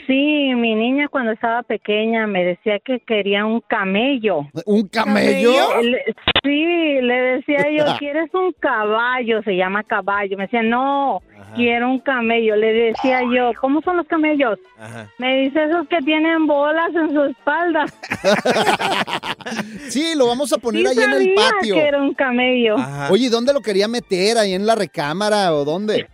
Sí, 0.08 0.54
mi 0.56 0.76
niña 0.76 1.08
cuando 1.10 1.32
estaba 1.32 1.64
pequeña 1.64 2.28
me 2.28 2.44
decía 2.44 2.80
que 2.80 3.00
quería 3.00 3.46
un 3.46 3.62
camello. 3.62 4.42
¿Un 4.66 4.88
camello? 4.88 5.54
Sí, 6.44 6.66
le 7.02 7.14
decía 7.14 7.66
yo, 7.76 7.86
¿quieres 8.00 8.34
un 8.34 8.54
caballo? 8.60 9.42
Se 9.44 9.56
llama 9.56 9.84
caballo. 9.84 10.38
Me 10.38 10.44
decía, 10.44 10.62
no, 10.62 11.22
quiero 11.56 11.90
un 11.90 12.00
camello. 12.00 12.56
Le 12.56 12.74
decía 12.74 13.22
yo, 13.34 13.52
¿cómo 13.60 13.82
son 13.82 13.98
los 13.98 14.08
camellos? 14.08 14.60
Me 15.18 15.38
dice 15.44 15.64
esos 15.64 15.88
que 15.88 15.98
tienen 16.00 16.46
bolas 16.46 16.90
en 16.94 17.14
su 17.14 17.24
espalda. 17.24 17.86
Sí, 19.90 20.14
lo 20.16 20.28
vamos 20.28 20.52
a 20.54 20.58
poner 20.58 20.88
Sí 20.88 21.00
ahí 21.00 21.06
en 21.06 21.12
el 21.14 21.36
patio. 21.36 21.76
que 21.76 21.82
era 21.82 22.02
un 22.02 22.14
camello. 22.16 22.76
Oye, 23.12 23.28
¿y 23.28 23.30
¿dónde 23.30 23.54
lo 23.54 23.62
quería 23.62 23.88
meter? 23.88 24.38
¿Ahí 24.38 24.54
en 24.54 24.66
la 24.66 24.74
recámara 24.76 25.54
o 25.54 25.64
dónde? 25.64 26.08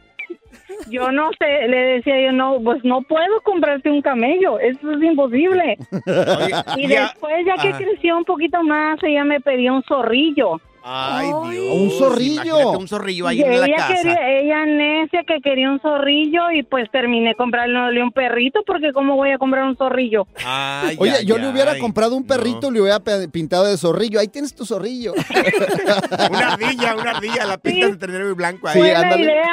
Yo 0.89 1.11
no 1.11 1.29
sé, 1.39 1.67
le 1.67 1.77
decía 1.77 2.19
yo, 2.25 2.31
no, 2.31 2.59
pues 2.63 2.83
no 2.83 3.01
puedo 3.01 3.41
comprarte 3.41 3.89
un 3.89 4.01
camello, 4.01 4.59
eso 4.59 4.91
es 4.91 5.03
imposible. 5.03 5.77
y 6.77 6.87
ya- 6.87 7.03
después, 7.03 7.33
ya 7.45 7.55
que 7.61 7.69
Ajá. 7.69 7.77
creció 7.77 8.17
un 8.17 8.25
poquito 8.25 8.63
más, 8.63 8.97
ella 9.03 9.23
me 9.23 9.39
pedía 9.39 9.73
un 9.73 9.83
zorrillo. 9.83 10.59
Ay, 10.83 11.27
Dios. 11.51 11.75
Un 11.75 11.91
zorrillo. 11.91 12.43
imagínate 12.43 12.77
un 12.77 12.87
zorrillo 12.87 13.27
ahí 13.27 13.39
Y 13.39 13.43
en 13.43 13.59
la 13.59 13.67
ella 13.67 13.75
casa. 13.77 13.93
quería, 13.93 14.39
ella 14.39 14.65
necia 14.65 15.23
que 15.27 15.39
quería 15.41 15.69
un 15.71 15.79
zorrillo 15.79 16.51
y 16.51 16.63
pues 16.63 16.89
terminé 16.91 17.35
comprándole 17.35 18.01
un 18.01 18.11
perrito 18.11 18.61
porque 18.65 18.91
cómo 18.93 19.15
voy 19.15 19.31
a 19.31 19.37
comprar 19.37 19.63
un 19.65 19.77
zorrillo. 19.77 20.27
Ay, 20.45 20.95
Oye, 20.99 21.11
ay, 21.19 21.25
yo 21.25 21.37
le 21.37 21.47
hubiera 21.49 21.73
ay. 21.73 21.79
comprado 21.79 22.15
un 22.15 22.25
perrito 22.25 22.69
y 22.69 22.73
le 22.73 22.81
hubiera 22.81 22.99
pintado 23.31 23.65
de 23.65 23.77
zorrillo. 23.77 24.19
Ahí 24.19 24.27
tienes 24.27 24.55
tu 24.55 24.65
zorrillo. 24.65 25.13
Una 26.29 26.53
ardilla, 26.53 26.95
una 26.95 27.11
ardilla, 27.11 27.45
la 27.45 27.57
pintas 27.57 27.91
de 27.91 27.97
ternero 27.97 28.29
y 28.29 28.33
blanco 28.33 28.67
ahí. 28.67 28.73
Sí, 28.73 28.79
Buena 28.79 28.99
ándale. 28.99 29.23
idea. 29.23 29.45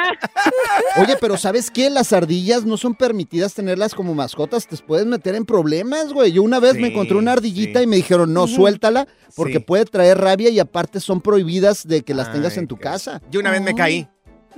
Oye, 1.03 1.15
pero 1.19 1.37
¿sabes 1.37 1.69
qué? 1.71 1.89
Las 1.89 2.13
ardillas 2.13 2.65
no 2.65 2.77
son 2.77 2.95
permitidas 2.95 3.53
tenerlas 3.53 3.93
como 3.93 4.13
mascotas. 4.13 4.67
Te 4.67 4.77
puedes 4.77 5.05
meter 5.05 5.35
en 5.35 5.45
problemas, 5.45 6.13
güey. 6.13 6.31
Yo 6.31 6.43
una 6.43 6.59
vez 6.59 6.75
me 6.75 6.87
encontré 6.87 7.15
una 7.17 7.33
ardillita 7.33 7.81
y 7.81 7.87
me 7.87 7.97
dijeron, 7.97 8.33
no, 8.33 8.47
suéltala 8.47 9.07
porque 9.35 9.53
Sí. 9.53 9.59
puede 9.59 9.85
traer 9.85 10.17
rabia 10.17 10.49
y 10.49 10.59
aparte 10.59 10.99
son 10.99 11.18
prohibidas 11.21 11.87
de 11.87 12.03
que 12.03 12.13
las 12.13 12.31
tengas 12.31 12.57
en 12.57 12.67
tu 12.67 12.77
casa. 12.77 13.21
Yo 13.31 13.39
una 13.39 13.51
vez 13.51 13.61
me 13.61 13.75
caí. 13.75 14.07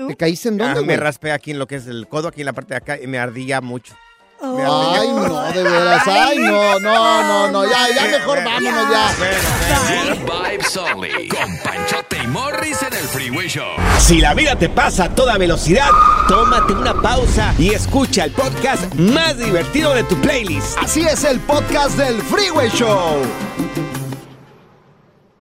¿Te 0.08 0.16
caíste 0.16 0.50
en 0.50 0.62
Ah, 0.62 0.66
dónde, 0.68 0.82
me 0.82 0.86
güey? 0.88 0.98
raspé 0.98 1.32
aquí 1.32 1.52
en 1.52 1.60
lo 1.60 1.68
que 1.68 1.76
es 1.76 1.86
el 1.86 2.08
codo, 2.08 2.30
aquí 2.30 2.42
en 2.42 2.46
la 2.48 2.54
parte 2.54 2.74
de 2.74 2.78
acá, 2.78 2.98
y 3.00 3.08
me 3.08 3.20
ardilla 3.20 3.62
mucho. 3.62 3.94
Me 4.42 4.64
Ay, 4.64 5.08
ardilla. 5.08 5.28
no, 5.28 5.52
de 5.52 5.64
veras. 5.64 6.08
Ay, 6.08 6.40
no, 6.40 6.80
no, 6.80 7.24
no, 7.24 7.52
no. 7.52 7.70
Ya, 7.70 7.88
ya 7.96 8.18
mejor 8.18 8.44
vámonos 8.44 8.90
ya. 8.90 9.14
Good 10.10 10.50
vibes 10.50 10.78
only. 10.78 11.28
Con 11.28 11.58
Panchote 11.64 12.18
y 12.24 12.28
Morris 12.28 12.82
en 12.82 12.94
el 12.94 13.04
Freeway 13.10 13.48
Show. 13.48 13.68
Si 14.00 14.20
la 14.20 14.34
vida 14.34 14.56
te 14.58 14.70
pasa 14.70 15.04
a 15.06 15.10
toda 15.14 15.38
velocidad, 15.38 15.90
tómate 16.28 16.74
una 16.74 17.00
pausa 17.00 17.54
y 17.60 17.70
escucha 17.72 18.24
el 18.24 18.32
podcast 18.32 18.92
más 18.96 19.38
divertido 19.38 19.94
de 19.94 20.04
tu 20.06 20.20
playlist. 20.22 20.76
Así 20.80 21.02
es 21.02 21.24
el 21.24 21.40
podcast 21.42 21.96
del 21.98 22.20
Freeway 22.24 22.70
Show. 22.72 23.22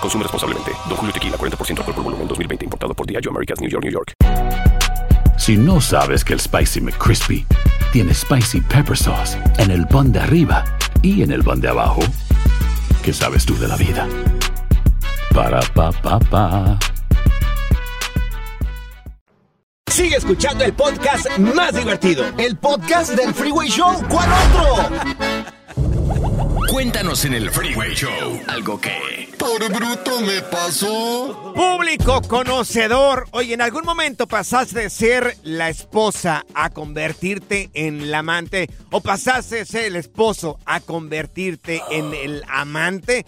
Consume 0.00 0.24
responsablemente. 0.24 0.72
Don 0.88 0.96
Julio 0.96 1.12
Tequila, 1.12 1.36
40% 1.36 1.78
alcohol 1.78 1.94
por 1.94 2.04
volumen, 2.04 2.28
2020. 2.28 2.64
Importado 2.64 2.94
por 2.94 3.06
Diageo 3.06 3.30
Americas, 3.30 3.60
New 3.60 3.70
York, 3.70 3.84
New 3.84 3.92
York. 3.92 4.14
Si 5.38 5.56
no 5.56 5.80
sabes 5.80 6.24
que 6.24 6.34
el 6.34 6.40
Spicy 6.40 6.80
McCrispy 6.80 7.46
tiene 7.92 8.12
Spicy 8.12 8.60
Pepper 8.60 8.96
Sauce 8.96 9.38
en 9.58 9.70
el 9.70 9.86
pan 9.86 10.12
de 10.12 10.20
arriba 10.20 10.64
y 11.00 11.22
en 11.22 11.30
el 11.30 11.42
pan 11.42 11.60
de 11.60 11.68
abajo, 11.68 12.00
¿qué 13.02 13.12
sabes 13.12 13.46
tú 13.46 13.56
de 13.56 13.68
la 13.68 13.76
vida? 13.76 14.06
Para, 15.32 15.60
pa, 15.60 15.92
pa, 15.92 16.18
pa. 16.18 16.78
Sigue 19.90 20.16
escuchando 20.16 20.64
el 20.64 20.72
podcast 20.74 21.38
más 21.38 21.74
divertido. 21.74 22.24
El 22.36 22.56
podcast 22.56 23.14
del 23.14 23.32
Freeway 23.34 23.68
Show. 23.68 24.04
¿Cuál 24.08 24.28
otro? 24.32 25.27
Cuéntanos 26.68 27.24
en 27.24 27.32
el 27.32 27.50
Freeway 27.50 27.94
Show 27.94 28.40
algo 28.46 28.78
que... 28.78 29.26
Por 29.38 29.72
bruto 29.72 30.20
me 30.20 30.42
pasó. 30.42 31.52
Público 31.54 32.20
conocedor. 32.22 33.28
Oye, 33.30 33.54
¿en 33.54 33.62
algún 33.62 33.84
momento 33.84 34.26
pasaste 34.26 34.80
de 34.80 34.90
ser 34.90 35.36
la 35.44 35.68
esposa 35.68 36.44
a 36.54 36.70
convertirte 36.70 37.70
en 37.72 38.10
la 38.10 38.18
amante? 38.18 38.68
¿O 38.90 39.00
pasaste 39.00 39.56
de 39.56 39.64
ser 39.64 39.84
el 39.84 39.96
esposo 39.96 40.58
a 40.66 40.80
convertirte 40.80 41.80
en 41.90 42.12
el 42.14 42.42
amante? 42.48 43.26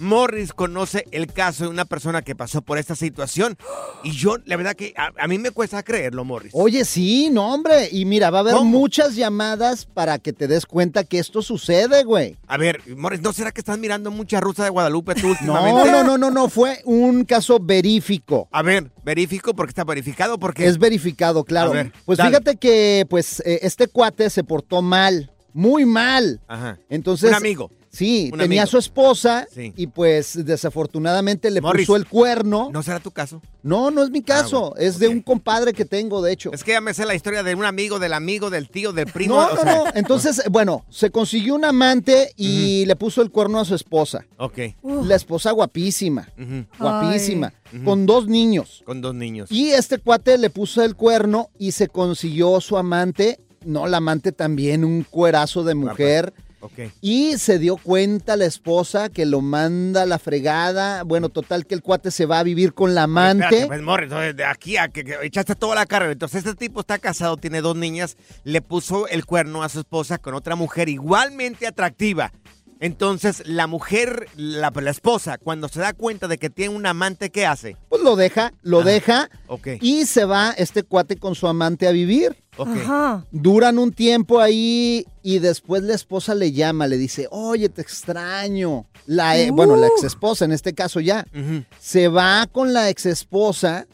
Morris 0.00 0.52
conoce 0.52 1.06
el 1.12 1.32
caso 1.32 1.64
de 1.64 1.70
una 1.70 1.84
persona 1.84 2.22
que 2.22 2.34
pasó 2.34 2.60
por 2.60 2.78
esta 2.78 2.96
situación. 2.96 3.56
Y 4.02 4.10
yo, 4.10 4.38
la 4.44 4.56
verdad 4.56 4.74
que 4.74 4.92
a, 4.96 5.12
a 5.16 5.28
mí 5.28 5.38
me 5.38 5.52
cuesta 5.52 5.84
creerlo, 5.84 6.24
Morris. 6.24 6.50
Oye, 6.52 6.84
sí, 6.84 7.30
no, 7.30 7.54
hombre. 7.54 7.88
Y 7.92 8.04
mira, 8.06 8.30
va 8.30 8.38
a 8.38 8.40
haber 8.40 8.56
muchas 8.56 9.14
llamadas 9.14 9.86
para 9.86 10.18
que 10.18 10.32
te 10.32 10.48
des 10.48 10.66
cuenta 10.66 11.04
que 11.04 11.20
esto 11.20 11.42
sucede, 11.42 12.02
güey. 12.02 12.36
A 12.48 12.56
ver, 12.56 12.73
Morris, 12.96 13.20
¿no 13.20 13.32
será 13.32 13.52
que 13.52 13.60
estás 13.60 13.78
mirando 13.78 14.10
mucha 14.10 14.40
rusa 14.40 14.64
de 14.64 14.70
Guadalupe 14.70 15.14
tú 15.14 15.26
No, 15.26 15.30
últimamente? 15.32 15.90
no, 15.90 16.04
no, 16.04 16.18
no, 16.18 16.30
no, 16.30 16.48
fue 16.48 16.80
un 16.84 17.24
caso 17.24 17.58
verífico. 17.60 18.48
A 18.52 18.62
ver, 18.62 18.90
verifico 19.04 19.54
porque 19.54 19.70
está 19.70 19.84
verificado, 19.84 20.38
porque 20.38 20.66
Es 20.66 20.78
verificado, 20.78 21.44
claro. 21.44 21.72
Ver, 21.72 21.92
pues 22.04 22.18
dale. 22.18 22.30
fíjate 22.30 22.56
que 22.56 23.06
pues 23.08 23.40
eh, 23.46 23.60
este 23.62 23.88
cuate 23.88 24.30
se 24.30 24.44
portó 24.44 24.82
mal, 24.82 25.30
muy 25.52 25.84
mal. 25.84 26.40
Ajá. 26.48 26.78
Entonces, 26.88 27.30
Un 27.30 27.36
amigo. 27.36 27.70
Sí, 27.94 28.30
Un 28.32 28.38
tenía 28.40 28.62
amigo. 28.62 28.70
su 28.72 28.78
esposa 28.78 29.46
Sí. 29.54 29.72
y 29.76 29.86
pues 29.86 30.44
desafortunadamente 30.44 31.50
le 31.50 31.60
Morris, 31.60 31.86
puso 31.86 31.96
el 31.96 32.06
cuerno. 32.06 32.70
¿No 32.72 32.82
será 32.82 32.98
tu 33.00 33.10
caso? 33.12 33.40
No, 33.62 33.90
no 33.90 34.02
es 34.02 34.10
mi 34.10 34.20
caso, 34.20 34.74
es 34.76 34.98
de 34.98 35.08
un 35.08 35.20
compadre 35.22 35.72
que 35.72 35.84
tengo, 35.84 36.20
de 36.20 36.32
hecho. 36.32 36.50
Es 36.52 36.64
que 36.64 36.72
ya 36.72 36.80
me 36.80 36.92
sé 36.92 37.06
la 37.06 37.14
historia 37.14 37.42
de 37.42 37.54
un 37.54 37.64
amigo, 37.64 37.98
del 37.98 38.12
amigo, 38.12 38.50
del 38.50 38.68
tío, 38.68 38.92
del 38.92 39.06
primo. 39.06 39.36
No, 39.36 39.46
o 39.46 39.54
no, 39.54 39.62
sea, 39.62 39.74
no. 39.76 39.84
Entonces, 39.94 40.42
bueno, 40.50 40.84
se 40.90 41.10
consiguió 41.10 41.54
un 41.54 41.64
amante 41.64 42.32
y 42.36 42.84
le 42.86 42.96
puso 42.96 43.22
el 43.22 43.30
cuerno 43.30 43.60
a 43.60 43.64
su 43.64 43.74
esposa. 43.74 44.26
Ok. 44.38 44.58
La 45.04 45.14
esposa 45.14 45.52
guapísima, 45.52 46.28
Ujú. 46.38 46.64
guapísima. 46.78 47.52
Ujú. 47.72 47.84
con 47.84 48.06
dos 48.06 48.28
niños. 48.28 48.82
Con 48.84 49.00
dos 49.00 49.14
niños. 49.14 49.50
Y 49.50 49.70
este 49.70 49.98
cuate 49.98 50.38
le 50.38 50.48
puso 50.50 50.82
el 50.84 50.94
cuerno 50.94 51.50
y 51.58 51.72
se 51.72 51.88
consiguió 51.88 52.60
su 52.60 52.76
amante, 52.76 53.40
no, 53.64 53.86
la 53.88 53.96
amante 53.96 54.30
también, 54.30 54.84
un 54.84 55.02
cuerazo 55.02 55.64
de 55.64 55.74
mujer. 55.74 56.32
Y 57.00 57.38
se 57.38 57.58
dio 57.58 57.76
cuenta 57.76 58.36
la 58.36 58.44
esposa 58.44 59.08
que 59.08 59.26
lo 59.26 59.40
manda 59.40 60.02
a 60.02 60.06
la 60.06 60.18
fregada. 60.18 61.02
Bueno, 61.02 61.28
total 61.28 61.66
que 61.66 61.74
el 61.74 61.82
cuate 61.82 62.10
se 62.10 62.26
va 62.26 62.38
a 62.38 62.42
vivir 62.42 62.74
con 62.74 62.94
la 62.94 63.04
amante. 63.04 63.44
Espérate, 63.44 63.66
pues, 63.66 63.82
Morris, 63.82 64.36
de 64.36 64.44
aquí 64.44 64.76
a 64.76 64.88
que, 64.88 65.04
que 65.04 65.16
echaste 65.22 65.54
toda 65.54 65.74
la 65.74 65.86
carrera. 65.86 66.12
Entonces, 66.12 66.44
este 66.44 66.54
tipo 66.54 66.80
está 66.80 66.98
casado, 66.98 67.36
tiene 67.36 67.60
dos 67.60 67.76
niñas, 67.76 68.16
le 68.44 68.62
puso 68.62 69.08
el 69.08 69.24
cuerno 69.24 69.62
a 69.62 69.68
su 69.68 69.80
esposa 69.80 70.18
con 70.18 70.34
otra 70.34 70.56
mujer 70.56 70.88
igualmente 70.88 71.66
atractiva. 71.66 72.32
Entonces, 72.80 73.42
la 73.46 73.66
mujer, 73.66 74.26
la, 74.36 74.70
la 74.74 74.90
esposa, 74.90 75.38
cuando 75.38 75.68
se 75.68 75.80
da 75.80 75.92
cuenta 75.92 76.28
de 76.28 76.38
que 76.38 76.50
tiene 76.50 76.74
un 76.74 76.84
amante, 76.86 77.30
¿qué 77.30 77.46
hace? 77.46 77.76
Pues 77.88 78.02
lo 78.02 78.16
deja, 78.16 78.52
lo 78.62 78.80
Ah, 78.80 78.84
deja. 78.84 79.30
ok. 79.46 79.68
Y 79.80 80.06
se 80.06 80.24
va 80.24 80.50
este 80.56 80.82
cuate 80.82 81.16
con 81.16 81.34
su 81.34 81.46
amante 81.48 81.86
a 81.86 81.92
vivir. 81.92 82.36
Ok. 82.56 82.68
Duran 83.32 83.78
un 83.78 83.92
tiempo 83.92 84.38
ahí 84.40 85.06
y 85.22 85.38
después 85.40 85.82
la 85.82 85.94
esposa 85.94 86.34
le 86.34 86.52
llama, 86.52 86.86
le 86.86 86.96
dice, 86.98 87.26
oye, 87.30 87.68
te 87.68 87.82
extraño. 87.82 88.86
La, 89.06 89.36
e- 89.38 89.50
Bueno, 89.50 89.76
la 89.76 89.88
ex 89.88 90.04
esposa 90.04 90.44
en 90.44 90.52
este 90.52 90.72
caso 90.72 91.00
ya. 91.00 91.26
Se 91.80 92.08
va 92.08 92.46
con 92.50 92.72
la 92.72 92.90
ex 92.90 93.06
esposa 93.06 93.86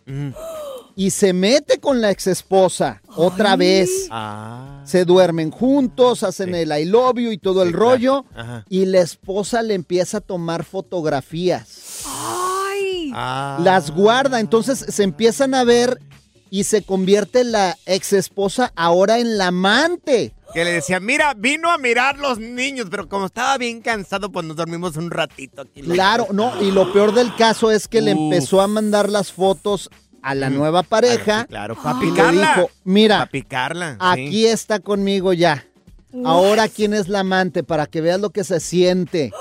y 1.01 1.13
se 1.13 1.33
mete 1.33 1.81
con 1.81 2.03
la 2.03 2.11
ex 2.11 2.27
esposa 2.27 3.01
otra 3.17 3.57
vez. 3.57 3.89
Ah. 4.11 4.83
Se 4.85 5.07
duermen 5.07 5.51
juntos, 5.51 6.23
hacen 6.23 6.55
el 6.55 6.79
I 6.79 6.85
love 6.85 7.17
you 7.17 7.31
y 7.31 7.39
todo 7.39 7.63
el 7.63 7.73
rollo. 7.73 8.27
Ajá. 8.35 8.67
Y 8.69 8.85
la 8.85 9.01
esposa 9.01 9.63
le 9.63 9.73
empieza 9.73 10.19
a 10.19 10.21
tomar 10.21 10.63
fotografías. 10.63 12.03
¡Ay! 12.07 13.13
Ah. 13.15 13.59
Las 13.65 13.93
guarda, 13.93 14.41
entonces 14.41 14.79
se 14.79 15.03
empiezan 15.03 15.55
a 15.55 15.65
ver 15.65 15.99
y 16.51 16.65
se 16.65 16.83
convierte 16.83 17.45
la 17.45 17.79
ex 17.87 18.13
esposa 18.13 18.71
ahora 18.77 19.21
en 19.21 19.39
la 19.39 19.47
amante. 19.47 20.35
Que 20.53 20.67
le 20.67 20.73
decía, 20.73 21.01
mira, 21.01 21.33
vino 21.33 21.71
a 21.71 21.79
mirar 21.79 22.19
los 22.19 22.39
niños, 22.39 22.89
pero 22.91 23.09
como 23.09 23.25
estaba 23.25 23.57
bien 23.57 23.81
cansado, 23.81 24.31
pues 24.31 24.45
nos 24.45 24.57
dormimos 24.57 24.99
un 24.99 25.11
ratito 25.11 25.63
aquí. 25.63 25.81
Claro, 25.81 26.27
no, 26.33 26.61
y 26.61 26.71
lo 26.73 26.93
peor 26.93 27.15
del 27.15 27.35
caso 27.37 27.71
es 27.71 27.89
que 27.89 28.03
le 28.03 28.11
empezó 28.11 28.61
a 28.61 28.67
mandar 28.67 29.09
las 29.09 29.33
fotos 29.33 29.89
a 30.23 30.35
la 30.35 30.51
nueva 30.51 30.83
pareja. 30.83 31.47
Claro, 31.47 31.77
para 31.81 31.99
y 31.99 32.07
le 32.07 32.11
picarla. 32.11 32.55
dijo, 32.57 32.71
mira, 32.85 33.27
picarla. 33.27 33.93
sí. 33.93 33.97
aquí 34.01 34.47
está 34.47 34.81
conmigo 34.81 35.33
ya. 35.33 35.67
Ahora 36.25 36.69
quién 36.69 36.93
es 36.93 37.09
la 37.09 37.21
amante 37.21 37.63
para 37.63 37.87
que 37.87 38.01
veas 38.01 38.21
lo 38.21 38.31
que 38.31 38.43
se 38.45 38.59
siente. 38.61 39.33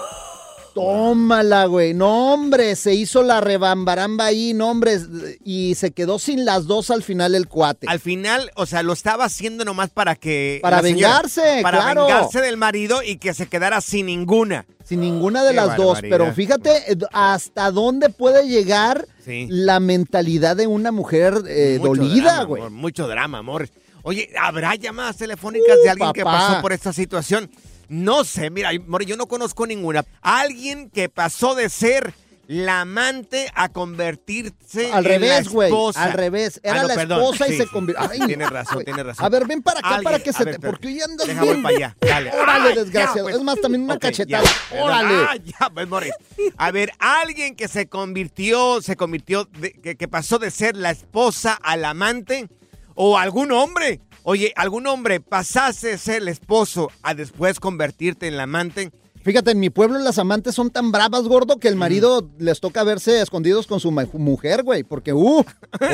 Tómala, 0.79 1.65
güey. 1.65 1.93
No, 1.93 2.33
hombre, 2.33 2.75
se 2.75 2.93
hizo 2.93 3.21
la 3.23 3.41
rebambaramba 3.41 4.25
ahí, 4.25 4.53
no, 4.53 4.69
hombre. 4.71 4.97
Y 5.43 5.75
se 5.75 5.91
quedó 5.91 6.19
sin 6.19 6.45
las 6.45 6.65
dos 6.67 6.89
al 6.89 7.03
final 7.03 7.35
el 7.35 7.47
cuate. 7.47 7.87
Al 7.89 7.99
final, 7.99 8.51
o 8.55 8.65
sea, 8.65 8.81
lo 8.83 8.93
estaba 8.93 9.25
haciendo 9.25 9.65
nomás 9.65 9.89
para 9.89 10.15
que... 10.15 10.59
Para 10.61 10.81
señora- 10.81 10.93
vengarse, 10.93 11.59
Para 11.61 11.79
claro. 11.81 12.05
vengarse 12.05 12.41
del 12.41 12.57
marido 12.57 13.01
y 13.03 13.17
que 13.17 13.33
se 13.33 13.47
quedara 13.47 13.81
sin 13.81 14.05
ninguna. 14.07 14.65
Sin 14.83 15.01
ninguna 15.01 15.43
de 15.43 15.49
Qué 15.51 15.55
las 15.55 15.77
dos. 15.77 15.99
Pero 16.01 16.33
fíjate 16.33 16.91
eh, 16.93 16.97
hasta 17.11 17.71
dónde 17.71 18.09
puede 18.09 18.47
llegar 18.47 19.05
Sí. 19.25 19.45
la 19.49 19.79
mentalidad 19.79 20.55
de 20.55 20.65
una 20.65 20.91
mujer 20.91 21.43
eh, 21.47 21.77
dolida, 21.81 22.23
drama, 22.33 22.43
güey. 22.45 22.61
amor, 22.63 22.71
mucho 22.71 23.07
drama, 23.07 23.37
amor. 23.39 23.69
Oye, 24.01 24.29
¿habrá 24.41 24.73
llamadas 24.75 25.17
telefónicas 25.17 25.77
de 25.83 25.89
alguien 25.89 26.13
que 26.13 26.21
Uh, 26.21 26.25
pasó 26.25 26.61
por 26.61 26.73
esta 26.73 26.93
situación? 26.93 27.51
No 27.89 28.23
sé, 28.23 28.49
mira, 28.49 28.69
amor, 28.69 29.03
yo 29.05 29.17
no 29.17 29.27
conozco 29.27 29.65
ninguna. 29.67 30.05
Alguien 30.21 30.89
que 30.89 31.09
pasó 31.09 31.55
de 31.55 31.69
ser 31.69 32.13
la 32.47 32.81
amante 32.81 33.51
a 33.53 33.69
convertirse 33.69 34.91
Al 34.91 35.05
en 35.05 35.21
la 35.21 35.27
revés, 35.27 35.49
güey. 35.49 35.69
esposa. 35.69 36.03
Al 36.03 36.13
revés. 36.13 36.59
Era 36.63 36.79
Ah, 36.79 36.81
no, 36.81 36.87
la 36.87 36.95
perdón, 36.95 37.19
esposa 37.21 37.47
y 37.47 37.51
sí. 37.51 37.57
se 37.57 37.67
convirtió. 37.67 38.09
Ay, 38.09 38.19
Tienes 38.25 38.49
razón, 38.49 38.83
tienes 38.83 39.05
razón. 39.05 39.23
A 39.25 39.29
ver, 39.29 39.45
ven 39.45 39.61
para 39.61 39.79
acá 39.79 39.89
Alguien- 39.89 40.03
para 40.03 40.19
que 40.19 40.33
se 40.33 40.43
ver, 40.45 40.57
te. 40.57 40.67
Porque 40.67 40.93
ya 40.95 41.05
andas 41.05 41.27
Deja, 41.27 41.41
bien. 41.43 41.61
para 41.61 41.75
allá. 41.75 41.97
Dale. 42.01 42.31
Órale, 42.31 42.69
Ay, 42.69 42.75
ya, 42.75 42.81
desgraciado. 42.83 43.23
pues. 43.23 43.35
Es 43.35 43.41
más, 43.43 43.61
también 43.61 43.83
una 43.83 43.99
cachetada. 43.99 44.43
ya. 44.43 44.81
Órale. 44.83 45.13
Ah, 45.29 45.35
ya, 45.43 45.69
pues, 45.71 45.87
Morris. 45.87 46.13
A 46.57 46.71
ver, 46.71 46.91
alguien 46.97 47.55
que 47.55 47.67
se 47.67 47.87
convirtió, 47.87 48.81
se 48.81 48.95
convirtió, 48.95 49.45
de- 49.45 49.73
que, 49.73 49.95
que 49.95 50.07
pasó 50.07 50.39
de 50.39 50.49
ser 50.49 50.75
la 50.75 50.89
esposa 50.91 51.53
al 51.53 51.85
amante, 51.85 52.49
o 52.95 53.17
algún 53.19 53.51
hombre. 53.51 54.01
Oye, 54.31 54.53
algún 54.55 54.85
hombre 54.85 55.19
pasase 55.19 55.97
ser 55.97 56.21
el 56.21 56.27
esposo 56.27 56.91
a 57.01 57.15
después 57.15 57.59
convertirte 57.59 58.27
en 58.27 58.37
la 58.37 58.43
amante. 58.43 58.91
Fíjate, 59.23 59.49
en 59.49 59.59
mi 59.59 59.71
pueblo 59.71 59.97
las 59.97 60.19
amantes 60.19 60.53
son 60.53 60.69
tan 60.69 60.91
bravas, 60.91 61.23
gordo, 61.23 61.57
que 61.57 61.67
el 61.67 61.75
marido 61.75 62.29
les 62.37 62.59
toca 62.59 62.83
verse 62.83 63.23
escondidos 63.23 63.65
con 63.65 63.79
su 63.79 63.89
mujer, 63.89 64.61
güey. 64.61 64.83
Porque, 64.83 65.13
uh, 65.13 65.43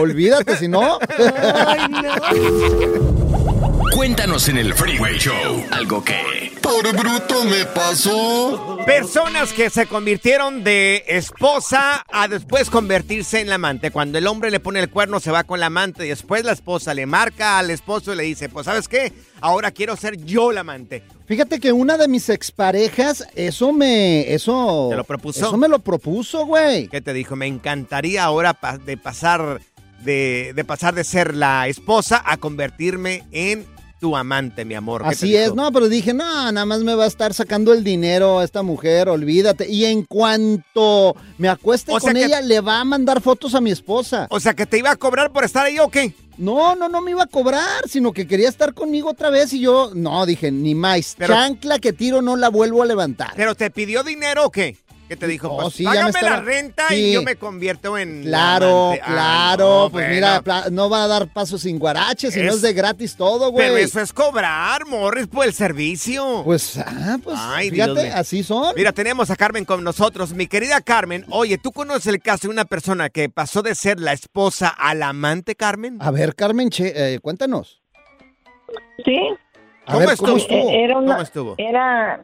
olvídate, 0.01 0.57
si 0.57 0.67
no. 0.67 0.99
Cuéntanos 3.93 4.49
en 4.49 4.57
el 4.57 4.73
Freeway 4.73 5.17
Show 5.17 5.63
algo 5.71 6.03
que... 6.03 6.51
Por 6.61 6.91
bruto 6.97 7.43
me 7.45 7.63
pasó. 7.65 8.79
Personas 8.85 9.53
que 9.53 9.69
se 9.69 9.85
convirtieron 9.85 10.63
de 10.63 11.03
esposa 11.07 12.03
a 12.11 12.27
después 12.27 12.69
convertirse 12.69 13.39
en 13.39 13.49
la 13.49 13.55
amante. 13.55 13.91
Cuando 13.91 14.17
el 14.17 14.25
hombre 14.27 14.49
le 14.51 14.59
pone 14.59 14.79
el 14.79 14.89
cuerno 14.89 15.19
se 15.19 15.31
va 15.31 15.43
con 15.43 15.59
la 15.59 15.67
amante 15.67 16.05
y 16.05 16.09
después 16.09 16.43
la 16.43 16.51
esposa 16.53 16.93
le 16.93 17.05
marca 17.05 17.59
al 17.59 17.69
esposo 17.69 18.13
y 18.13 18.17
le 18.17 18.23
dice, 18.23 18.49
pues 18.49 18.65
sabes 18.65 18.87
qué, 18.87 19.13
ahora 19.41 19.71
quiero 19.71 19.95
ser 19.95 20.17
yo 20.17 20.51
la 20.51 20.61
amante. 20.61 21.03
Fíjate 21.27 21.59
que 21.59 21.71
una 21.71 21.97
de 21.97 22.07
mis 22.07 22.29
exparejas, 22.29 23.27
eso 23.35 23.71
me. 23.71 24.33
Eso. 24.33 24.87
¿Te 24.89 24.97
lo 24.97 25.03
propuso? 25.03 25.45
Eso 25.47 25.57
me 25.57 25.67
lo 25.69 25.79
propuso, 25.79 26.45
güey. 26.45 26.87
¿Qué 26.87 26.99
te 27.01 27.13
dijo? 27.13 27.35
Me 27.35 27.45
encantaría 27.47 28.23
ahora 28.23 28.53
pa- 28.55 28.77
de 28.79 28.97
pasar 28.97 29.61
de, 30.03 30.51
de 30.55 30.63
pasar 30.65 30.93
de 30.95 31.03
ser 31.03 31.35
la 31.35 31.67
esposa 31.67 32.21
a 32.25 32.37
convertirme 32.37 33.23
en 33.31 33.65
tu 34.05 34.15
amante, 34.15 34.65
mi 34.65 34.75
amor. 34.75 35.01
¿Qué 35.01 35.09
te 35.09 35.15
Así 35.15 35.35
es, 35.35 35.55
no, 35.55 35.71
pero 35.71 35.89
dije, 35.89 36.13
no, 36.13 36.23
nada 36.51 36.63
más 36.67 36.81
me 36.83 36.93
va 36.93 37.05
a 37.05 37.07
estar 37.07 37.33
sacando 37.33 37.73
el 37.73 37.83
dinero 37.83 38.43
esta 38.43 38.61
mujer, 38.61 39.09
olvídate. 39.09 39.67
Y 39.67 39.85
en 39.85 40.03
cuanto 40.03 41.15
me 41.39 41.49
acueste 41.49 41.91
O 41.91 41.97
con 41.97 42.13
que- 42.13 42.25
ella, 42.25 42.39
le 42.41 42.61
va 42.61 42.79
a 42.81 42.85
mandar 42.85 43.19
fotos 43.19 43.55
a 43.55 43.61
mi 43.61 43.71
esposa. 43.71 44.27
O 44.29 44.39
sea, 44.39 44.53
que 44.53 44.67
te 44.67 44.77
iba 44.77 44.91
a 44.91 44.95
cobrar 44.95 45.31
por 45.31 45.43
estar 45.43 45.65
ahí 45.65 45.79
o 45.79 45.89
qué? 45.89 46.13
No, 46.37 46.75
no, 46.75 46.87
no 46.87 47.01
me 47.01 47.11
iba 47.11 47.23
a 47.23 47.27
cobrar, 47.27 47.87
sino 47.89 48.11
que 48.11 48.27
quería 48.27 48.47
estar 48.49 48.75
conmigo 48.75 49.09
otra 49.09 49.31
vez 49.31 49.53
y 49.53 49.61
yo, 49.61 49.89
no, 49.95 50.23
dije, 50.27 50.51
ni 50.51 50.75
más. 50.75 51.15
Pero- 51.17 51.33
Chancla 51.33 51.79
que 51.79 51.91
tiro 51.91 52.21
no 52.21 52.35
la 52.35 52.49
vuelvo 52.49 52.83
a 52.83 52.85
levantar. 52.85 53.31
¿Pero 53.35 53.55
te 53.55 53.71
pidió 53.71 54.03
dinero 54.03 54.45
o 54.45 54.51
qué? 54.51 54.77
¿Qué 55.07 55.15
te 55.15 55.27
dijo? 55.27 55.53
Pues 55.55 55.67
Oh, 55.67 55.69
sí, 55.69 55.83
ya 55.83 56.05
me 56.07 56.11
págame 56.13 56.21
la 56.31 56.41
renta 56.41 56.87
Sí. 56.87 56.95
y 56.95 57.13
yo 57.13 57.21
me 57.21 57.35
convierto 57.35 57.95
en 57.95 58.23
la 58.31 58.57
Claro, 58.57 58.85
amante. 58.87 59.01
Ah, 59.03 59.11
claro, 59.13 59.67
no, 59.83 59.89
pues 59.91 60.07
bueno. 60.07 60.41
mira, 60.43 60.63
no 60.71 60.89
va 60.89 61.03
a 61.03 61.07
dar 61.07 61.27
paso 61.27 61.59
sin 61.59 61.77
guaraches, 61.77 62.33
si 62.33 62.41
no 62.41 62.49
Es- 62.53 62.61
de 62.63 62.73
gratis 62.73 63.15
todo, 63.15 63.51
güey. 63.51 63.67
Pero 63.67 63.77
eso 63.77 64.01
es 64.01 64.11
cobrar, 64.11 64.85
Morris, 64.87 65.27
por 65.27 65.45
el 65.45 65.53
servicio. 65.53 66.41
Pues, 66.43 66.77
ah, 66.79 67.17
pues, 67.23 67.37
Ay, 67.39 67.69
Dios 67.69 67.87
fíjate, 67.89 68.07
mío. 68.07 68.13
así 68.17 68.41
son. 68.43 68.73
Mira, 68.75 68.93
tenemos 68.93 69.29
a 69.29 69.35
Carmen 69.35 69.63
con 69.63 69.83
nosotros. 69.83 70.33
Mi 70.33 70.47
querida 70.47 70.81
Carmen, 70.81 71.23
oye, 71.29 71.59
¿tú 71.59 71.71
conoces 71.71 72.07
el 72.07 72.19
caso 72.19 72.47
de 72.47 72.53
una 72.53 72.65
persona 72.65 73.09
que 73.09 73.29
pasó 73.29 73.61
de 73.61 73.75
ser 73.75 73.99
la 73.99 74.11
esposa 74.13 74.69
al 74.69 75.03
amante, 75.03 75.53
Carmen? 75.55 75.97
A 76.01 76.09
ver, 76.09 76.33
Carmen, 76.33 76.71
che, 76.71 76.93
eh, 76.95 77.19
cuéntanos. 77.19 77.79
Sí. 79.05 79.19
A 79.85 79.93
¿Cómo 79.93 79.99
ver, 79.99 80.09
estuvo? 80.09 80.27
¿cómo 80.29 80.37
estuvo? 80.39 80.69
Eh, 80.71 80.83
Era 80.83 80.97
una, 80.97 81.11
¿Cómo 81.11 81.21
estuvo? 81.21 81.55
Era, 81.59 82.23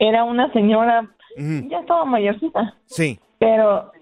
era 0.00 0.24
una 0.24 0.52
señora, 0.52 1.08
Ya 1.36 1.78
estaba 1.80 2.04
mayorcita, 2.04 2.76
Sí. 2.86 3.18
pero 3.38 3.92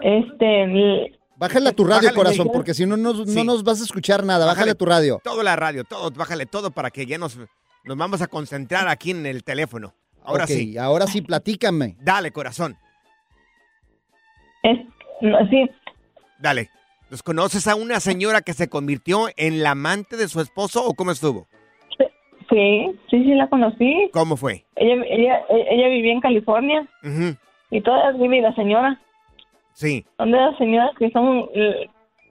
este, 0.00 1.12
Bájale 1.36 1.68
a 1.70 1.72
tu 1.72 1.84
radio, 1.84 1.96
Bájale, 2.08 2.14
corazón, 2.14 2.48
porque 2.52 2.74
si 2.74 2.86
no, 2.86 2.96
no, 2.96 3.12
no 3.12 3.44
nos 3.44 3.64
vas 3.64 3.80
a 3.80 3.84
escuchar 3.84 4.24
nada. 4.24 4.40
Bájale, 4.46 4.54
Bájale. 4.56 4.70
a 4.70 4.74
tu 4.74 4.84
radio. 4.86 5.20
Todo 5.24 5.42
la 5.42 5.56
radio, 5.56 5.84
todo, 5.84 6.10
bájale 6.10 6.46
todo 6.46 6.70
para 6.70 6.90
que 6.90 7.06
ya 7.06 7.18
nos, 7.18 7.36
nos 7.84 7.96
vamos 7.96 8.22
a 8.22 8.26
concentrar 8.28 8.88
aquí 8.88 9.10
en 9.10 9.26
el 9.26 9.42
teléfono. 9.44 9.94
Ahora 10.24 10.44
Ok, 10.44 10.50
sí. 10.50 10.78
ahora 10.78 11.06
sí, 11.06 11.20
platícame. 11.22 11.96
Dale, 12.00 12.30
corazón. 12.30 12.76
es, 14.62 14.78
no, 15.20 15.38
sí, 15.50 15.68
Dale. 16.38 16.70
¿Los 17.10 17.22
conoces 17.22 17.66
a 17.68 17.74
una 17.76 18.00
señora 18.00 18.40
que 18.40 18.54
se 18.54 18.68
convirtió 18.68 19.26
en 19.36 19.62
la 19.62 19.72
amante 19.72 20.16
de 20.16 20.26
su 20.28 20.40
esposo 20.40 20.84
o 20.84 20.94
cómo 20.94 21.10
estuvo? 21.12 21.46
Sí, 22.48 22.98
sí, 23.10 23.24
sí 23.24 23.34
la 23.34 23.48
conocí. 23.48 24.10
¿Cómo 24.12 24.36
fue? 24.36 24.64
Ella, 24.76 25.02
ella, 25.08 25.40
ella 25.70 25.88
vivía 25.88 26.12
en 26.12 26.20
California 26.20 26.86
y 27.70 27.80
todavía 27.80 28.20
vive 28.22 28.40
la 28.40 28.54
señora. 28.54 29.00
Sí, 29.72 30.04
Son 30.16 30.30
de 30.30 30.38
las 30.38 30.56
señoras 30.56 30.90
que 30.98 31.10
son, 31.10 31.48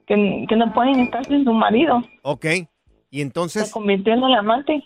que, 0.08 0.46
que 0.48 0.56
no 0.56 0.74
pueden 0.74 1.00
estar 1.02 1.26
sin 1.26 1.44
su 1.44 1.52
marido. 1.54 2.02
ok. 2.22 2.46
Y 2.46 3.18
Se 3.18 3.22
entonces, 3.22 3.72
convirtió 3.72 4.14
en 4.14 4.24
el 4.24 4.34
amante. 4.34 4.84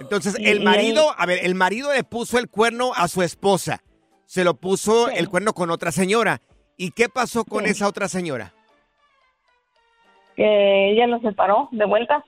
entonces 0.00 0.38
y- 0.38 0.46
el 0.48 0.62
marido, 0.62 1.02
a 1.16 1.26
ver, 1.26 1.40
el 1.42 1.54
marido 1.54 1.92
le 1.92 2.04
puso 2.04 2.38
el 2.38 2.48
cuerno 2.48 2.92
a 2.94 3.08
su 3.08 3.22
esposa. 3.22 3.80
Se 4.26 4.44
lo 4.44 4.54
puso 4.54 5.08
Sí. 5.08 5.14
el 5.18 5.28
cuerno 5.28 5.52
con 5.54 5.70
otra 5.70 5.90
señora. 5.92 6.40
¿Y 6.76 6.90
qué 6.90 7.08
pasó 7.08 7.44
con 7.44 7.64
Sí. 7.64 7.70
esa 7.70 7.88
otra 7.88 8.08
señora? 8.08 8.52
Que 10.36 10.90
ella 10.92 11.06
lo 11.06 11.20
separó 11.20 11.68
de 11.72 11.84
vuelta. 11.84 12.24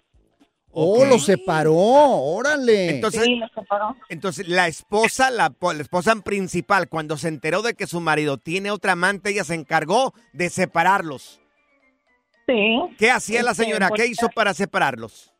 Oh, 0.78 1.00
Ok. 1.02 1.08
lo 1.08 1.18
separó, 1.18 1.74
órale. 1.74 2.90
Entonces, 2.96 3.22
Sí, 3.24 3.36
lo 3.36 3.48
separó. 3.48 3.96
Entonces, 4.10 4.46
la 4.46 4.66
esposa, 4.68 5.30
la, 5.30 5.48
po- 5.48 5.72
la 5.72 5.80
esposa 5.80 6.14
principal, 6.16 6.88
cuando 6.90 7.16
se 7.16 7.28
enteró 7.28 7.62
de 7.62 7.72
que 7.72 7.86
su 7.86 8.00
marido 8.00 8.36
tiene 8.36 8.70
otra 8.70 8.92
amante, 8.92 9.30
ella 9.30 9.44
se 9.44 9.54
encargó 9.54 10.12
de 10.34 10.50
separarlos. 10.50 11.40
Sí. 12.46 12.78
¿Qué 12.98 13.10
hacía 13.10 13.42
la 13.42 13.52
Este, 13.52 13.64
señora? 13.64 13.88
pues, 13.88 14.02
¿Qué 14.02 14.08
hizo 14.08 14.28
para 14.28 14.52
separarlos? 14.52 15.32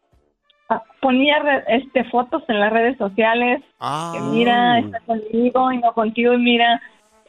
ah, 0.71 0.83
ponía 1.03 1.39
re- 1.41 1.65
este 1.69 2.05
fotos 2.05 2.43
en 2.49 2.59
las 2.59 2.73
redes 2.73 2.97
sociales 2.99 3.63
que 4.13 4.21
mira 4.33 4.79
está 4.81 5.01
conmigo 5.01 5.71
y 5.71 5.79
no 5.79 5.93
contigo 5.93 6.33
y 6.35 6.39
mira 6.39 6.81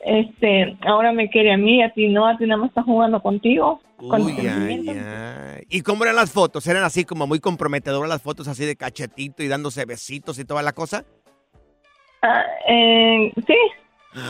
este 0.04 0.76
ahora 0.88 1.12
me 1.12 1.30
quiere 1.30 1.54
a 1.54 1.58
mí 1.58 1.84
a 1.84 1.92
ti 1.94 2.08
no 2.08 2.26
a 2.26 2.36
ti 2.38 2.46
nada 2.48 2.62
más 2.62 2.70
está 2.70 2.82
jugando 2.84 3.22
contigo 3.22 3.80
con 3.80 3.87
Uy, 4.00 4.48
ay, 4.48 4.90
ay. 4.90 5.64
¿Y 5.70 5.82
cómo 5.82 6.04
eran 6.04 6.16
las 6.16 6.32
fotos? 6.32 6.66
¿Eran 6.68 6.84
así 6.84 7.04
como 7.06 7.26
muy 7.28 7.40
comprometedoras 7.40 8.10
las 8.10 8.22
fotos 8.22 8.48
así 8.48 8.66
de 8.66 8.76
cachetito 8.76 9.42
y 9.44 9.48
dándose 9.48 9.86
besitos 9.86 10.38
y 10.40 10.46
toda 10.46 10.62
la 10.62 10.74
cosa? 10.74 11.04
Ah, 12.22 12.42
eh, 12.68 13.32
sí 13.48 13.56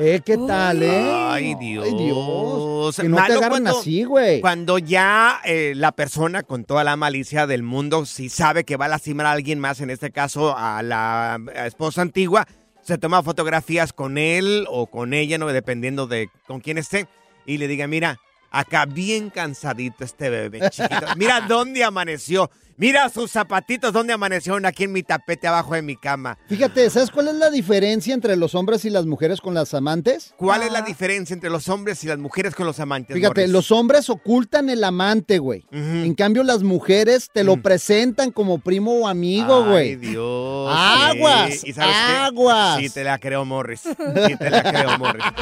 Eh, 0.00 0.20
¿qué 0.24 0.38
tal, 0.38 0.82
eh? 0.82 1.02
Ay, 1.12 1.54
Dios. 1.56 1.84
Ay, 1.84 1.94
Dios. 1.94 2.96
Que 2.96 3.08
no 3.10 3.16
te 3.16 3.22
Malo 3.22 3.34
agarren 3.34 3.50
cuando- 3.64 3.78
así, 3.78 4.04
güey. 4.04 4.40
Cuando 4.40 4.78
ya 4.78 5.40
eh, 5.44 5.74
la 5.76 5.92
persona 5.92 6.42
con 6.44 6.64
toda 6.64 6.82
la 6.82 6.96
malicia 6.96 7.46
del 7.46 7.62
mundo, 7.62 8.06
si 8.06 8.30
sabe 8.30 8.64
que 8.64 8.78
va 8.78 8.86
a 8.86 8.88
lastimar 8.88 9.26
a 9.26 9.32
alguien 9.32 9.58
más, 9.58 9.82
en 9.82 9.90
este 9.90 10.10
caso 10.10 10.56
a 10.56 10.82
la 10.82 11.38
esposa 11.66 12.00
antigua, 12.00 12.46
se 12.80 12.96
toma 12.96 13.22
fotografías 13.22 13.92
con 13.92 14.16
él 14.16 14.66
o 14.70 14.86
con 14.86 15.12
ella, 15.12 15.36
no 15.36 15.46
dependiendo 15.48 16.06
de 16.06 16.30
con 16.46 16.60
quién 16.60 16.78
esté, 16.78 17.06
y 17.44 17.58
le 17.58 17.68
diga, 17.68 17.86
mira, 17.86 18.18
acá 18.52 18.84
bien 18.84 19.30
cansadito 19.30 20.04
este 20.04 20.30
bebé 20.30 20.70
chiquito. 20.70 21.06
Mira 21.16 21.40
dónde 21.40 21.82
amaneció. 21.82 22.50
Mira 22.76 23.08
sus 23.08 23.30
zapatitos 23.30 23.92
dónde 23.92 24.12
amanecieron 24.12 24.66
aquí 24.66 24.84
en 24.84 24.92
mi 24.92 25.02
tapete 25.02 25.46
abajo 25.46 25.74
de 25.74 25.82
mi 25.82 25.96
cama. 25.96 26.38
Fíjate, 26.48 26.88
¿sabes 26.90 27.10
cuál 27.10 27.28
es 27.28 27.34
la 27.34 27.50
diferencia 27.50 28.14
entre 28.14 28.36
los 28.36 28.54
hombres 28.54 28.84
y 28.84 28.90
las 28.90 29.06
mujeres 29.06 29.40
con 29.40 29.54
las 29.54 29.74
amantes? 29.74 30.34
¿Cuál 30.36 30.62
es 30.62 30.72
la 30.72 30.82
diferencia 30.82 31.34
entre 31.34 31.50
los 31.50 31.68
hombres 31.68 32.02
y 32.04 32.06
las 32.08 32.18
mujeres 32.18 32.54
con 32.54 32.66
los 32.66 32.80
amantes? 32.80 33.14
Fíjate, 33.14 33.42
Morris? 33.42 33.52
los 33.52 33.70
hombres 33.70 34.10
ocultan 34.10 34.70
el 34.70 34.82
amante, 34.84 35.38
güey. 35.38 35.64
En 35.70 36.14
cambio, 36.14 36.42
las 36.42 36.62
mujeres 36.62 37.30
te 37.32 37.44
lo 37.44 37.62
presentan 37.62 38.30
como 38.30 38.58
primo 38.58 38.92
o 38.92 39.08
amigo, 39.08 39.64
güey. 39.64 39.96
Mm. 39.96 40.00
Ay, 40.00 40.10
Dios. 40.10 40.68
Aguas, 40.72 41.54
sí. 41.54 41.70
¿Y 41.70 41.72
sabes 41.72 41.96
qué? 41.96 42.12
aguas. 42.16 42.78
Sí, 42.78 42.90
te 42.90 43.04
la 43.04 43.18
creo, 43.18 43.44
Morris. 43.44 43.80
Sí, 43.82 44.36
te 44.36 44.50
la 44.50 44.62
creo, 44.62 44.98
Morris. 44.98 45.24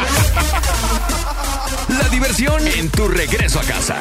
La 1.88 2.08
diversión 2.08 2.66
en 2.66 2.88
tu 2.90 3.08
regreso 3.08 3.58
a 3.60 3.62
casa. 3.64 3.96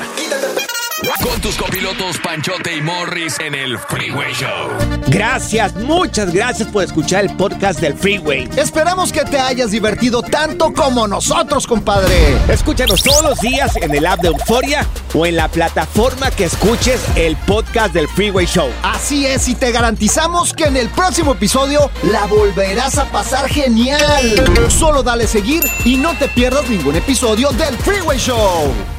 Con 1.02 1.40
tus 1.40 1.56
copilotos 1.56 2.18
Panchote 2.18 2.76
y 2.76 2.82
Morris 2.82 3.40
en 3.40 3.56
el 3.56 3.78
Freeway 3.78 4.34
Show. 4.34 4.70
Gracias, 5.08 5.74
muchas 5.76 6.34
gracias 6.34 6.68
por 6.68 6.84
escuchar 6.84 7.24
el 7.24 7.36
podcast 7.38 7.80
del 7.80 7.94
Freeway. 7.94 8.50
Esperamos 8.58 9.14
que 9.14 9.24
te 9.24 9.40
hayas 9.40 9.72
divertido 9.72 10.22
tanto 10.22 10.74
como 10.74 11.08
nosotros, 11.08 11.66
compadre. 11.68 12.36
Escúchanos 12.50 13.02
todos 13.02 13.24
los 13.24 13.40
días 13.40 13.78
en 13.78 13.96
el 13.96 14.06
app 14.06 14.20
de 14.20 14.28
Euforia 14.28 14.86
o 15.14 15.26
en 15.26 15.38
la 15.38 15.48
plataforma 15.48 16.32
que 16.32 16.46
escuches 16.46 17.00
el 17.16 17.38
podcast 17.38 17.94
del 17.94 18.10
Freeway 18.10 18.46
Show. 18.46 18.70
Así 18.84 19.26
es, 19.26 19.48
y 19.48 19.56
te 19.56 19.72
garantizamos 19.72 20.54
que 20.54 20.66
en 20.66 20.76
el 20.76 20.90
próximo 20.90 21.32
episodio 21.32 21.90
la 22.04 22.26
volverás 22.26 22.98
a 22.98 23.10
pasar 23.10 23.48
genial. 23.48 24.70
Solo 24.70 25.02
dale 25.02 25.28
seguir 25.28 25.64
y 25.86 25.96
no 25.96 26.14
te 26.18 26.28
pierdas 26.28 26.70
ningún 26.70 26.98
episodio 26.98 27.52
del 27.52 27.76
Freeway 27.78 28.18
Show. 28.18 28.99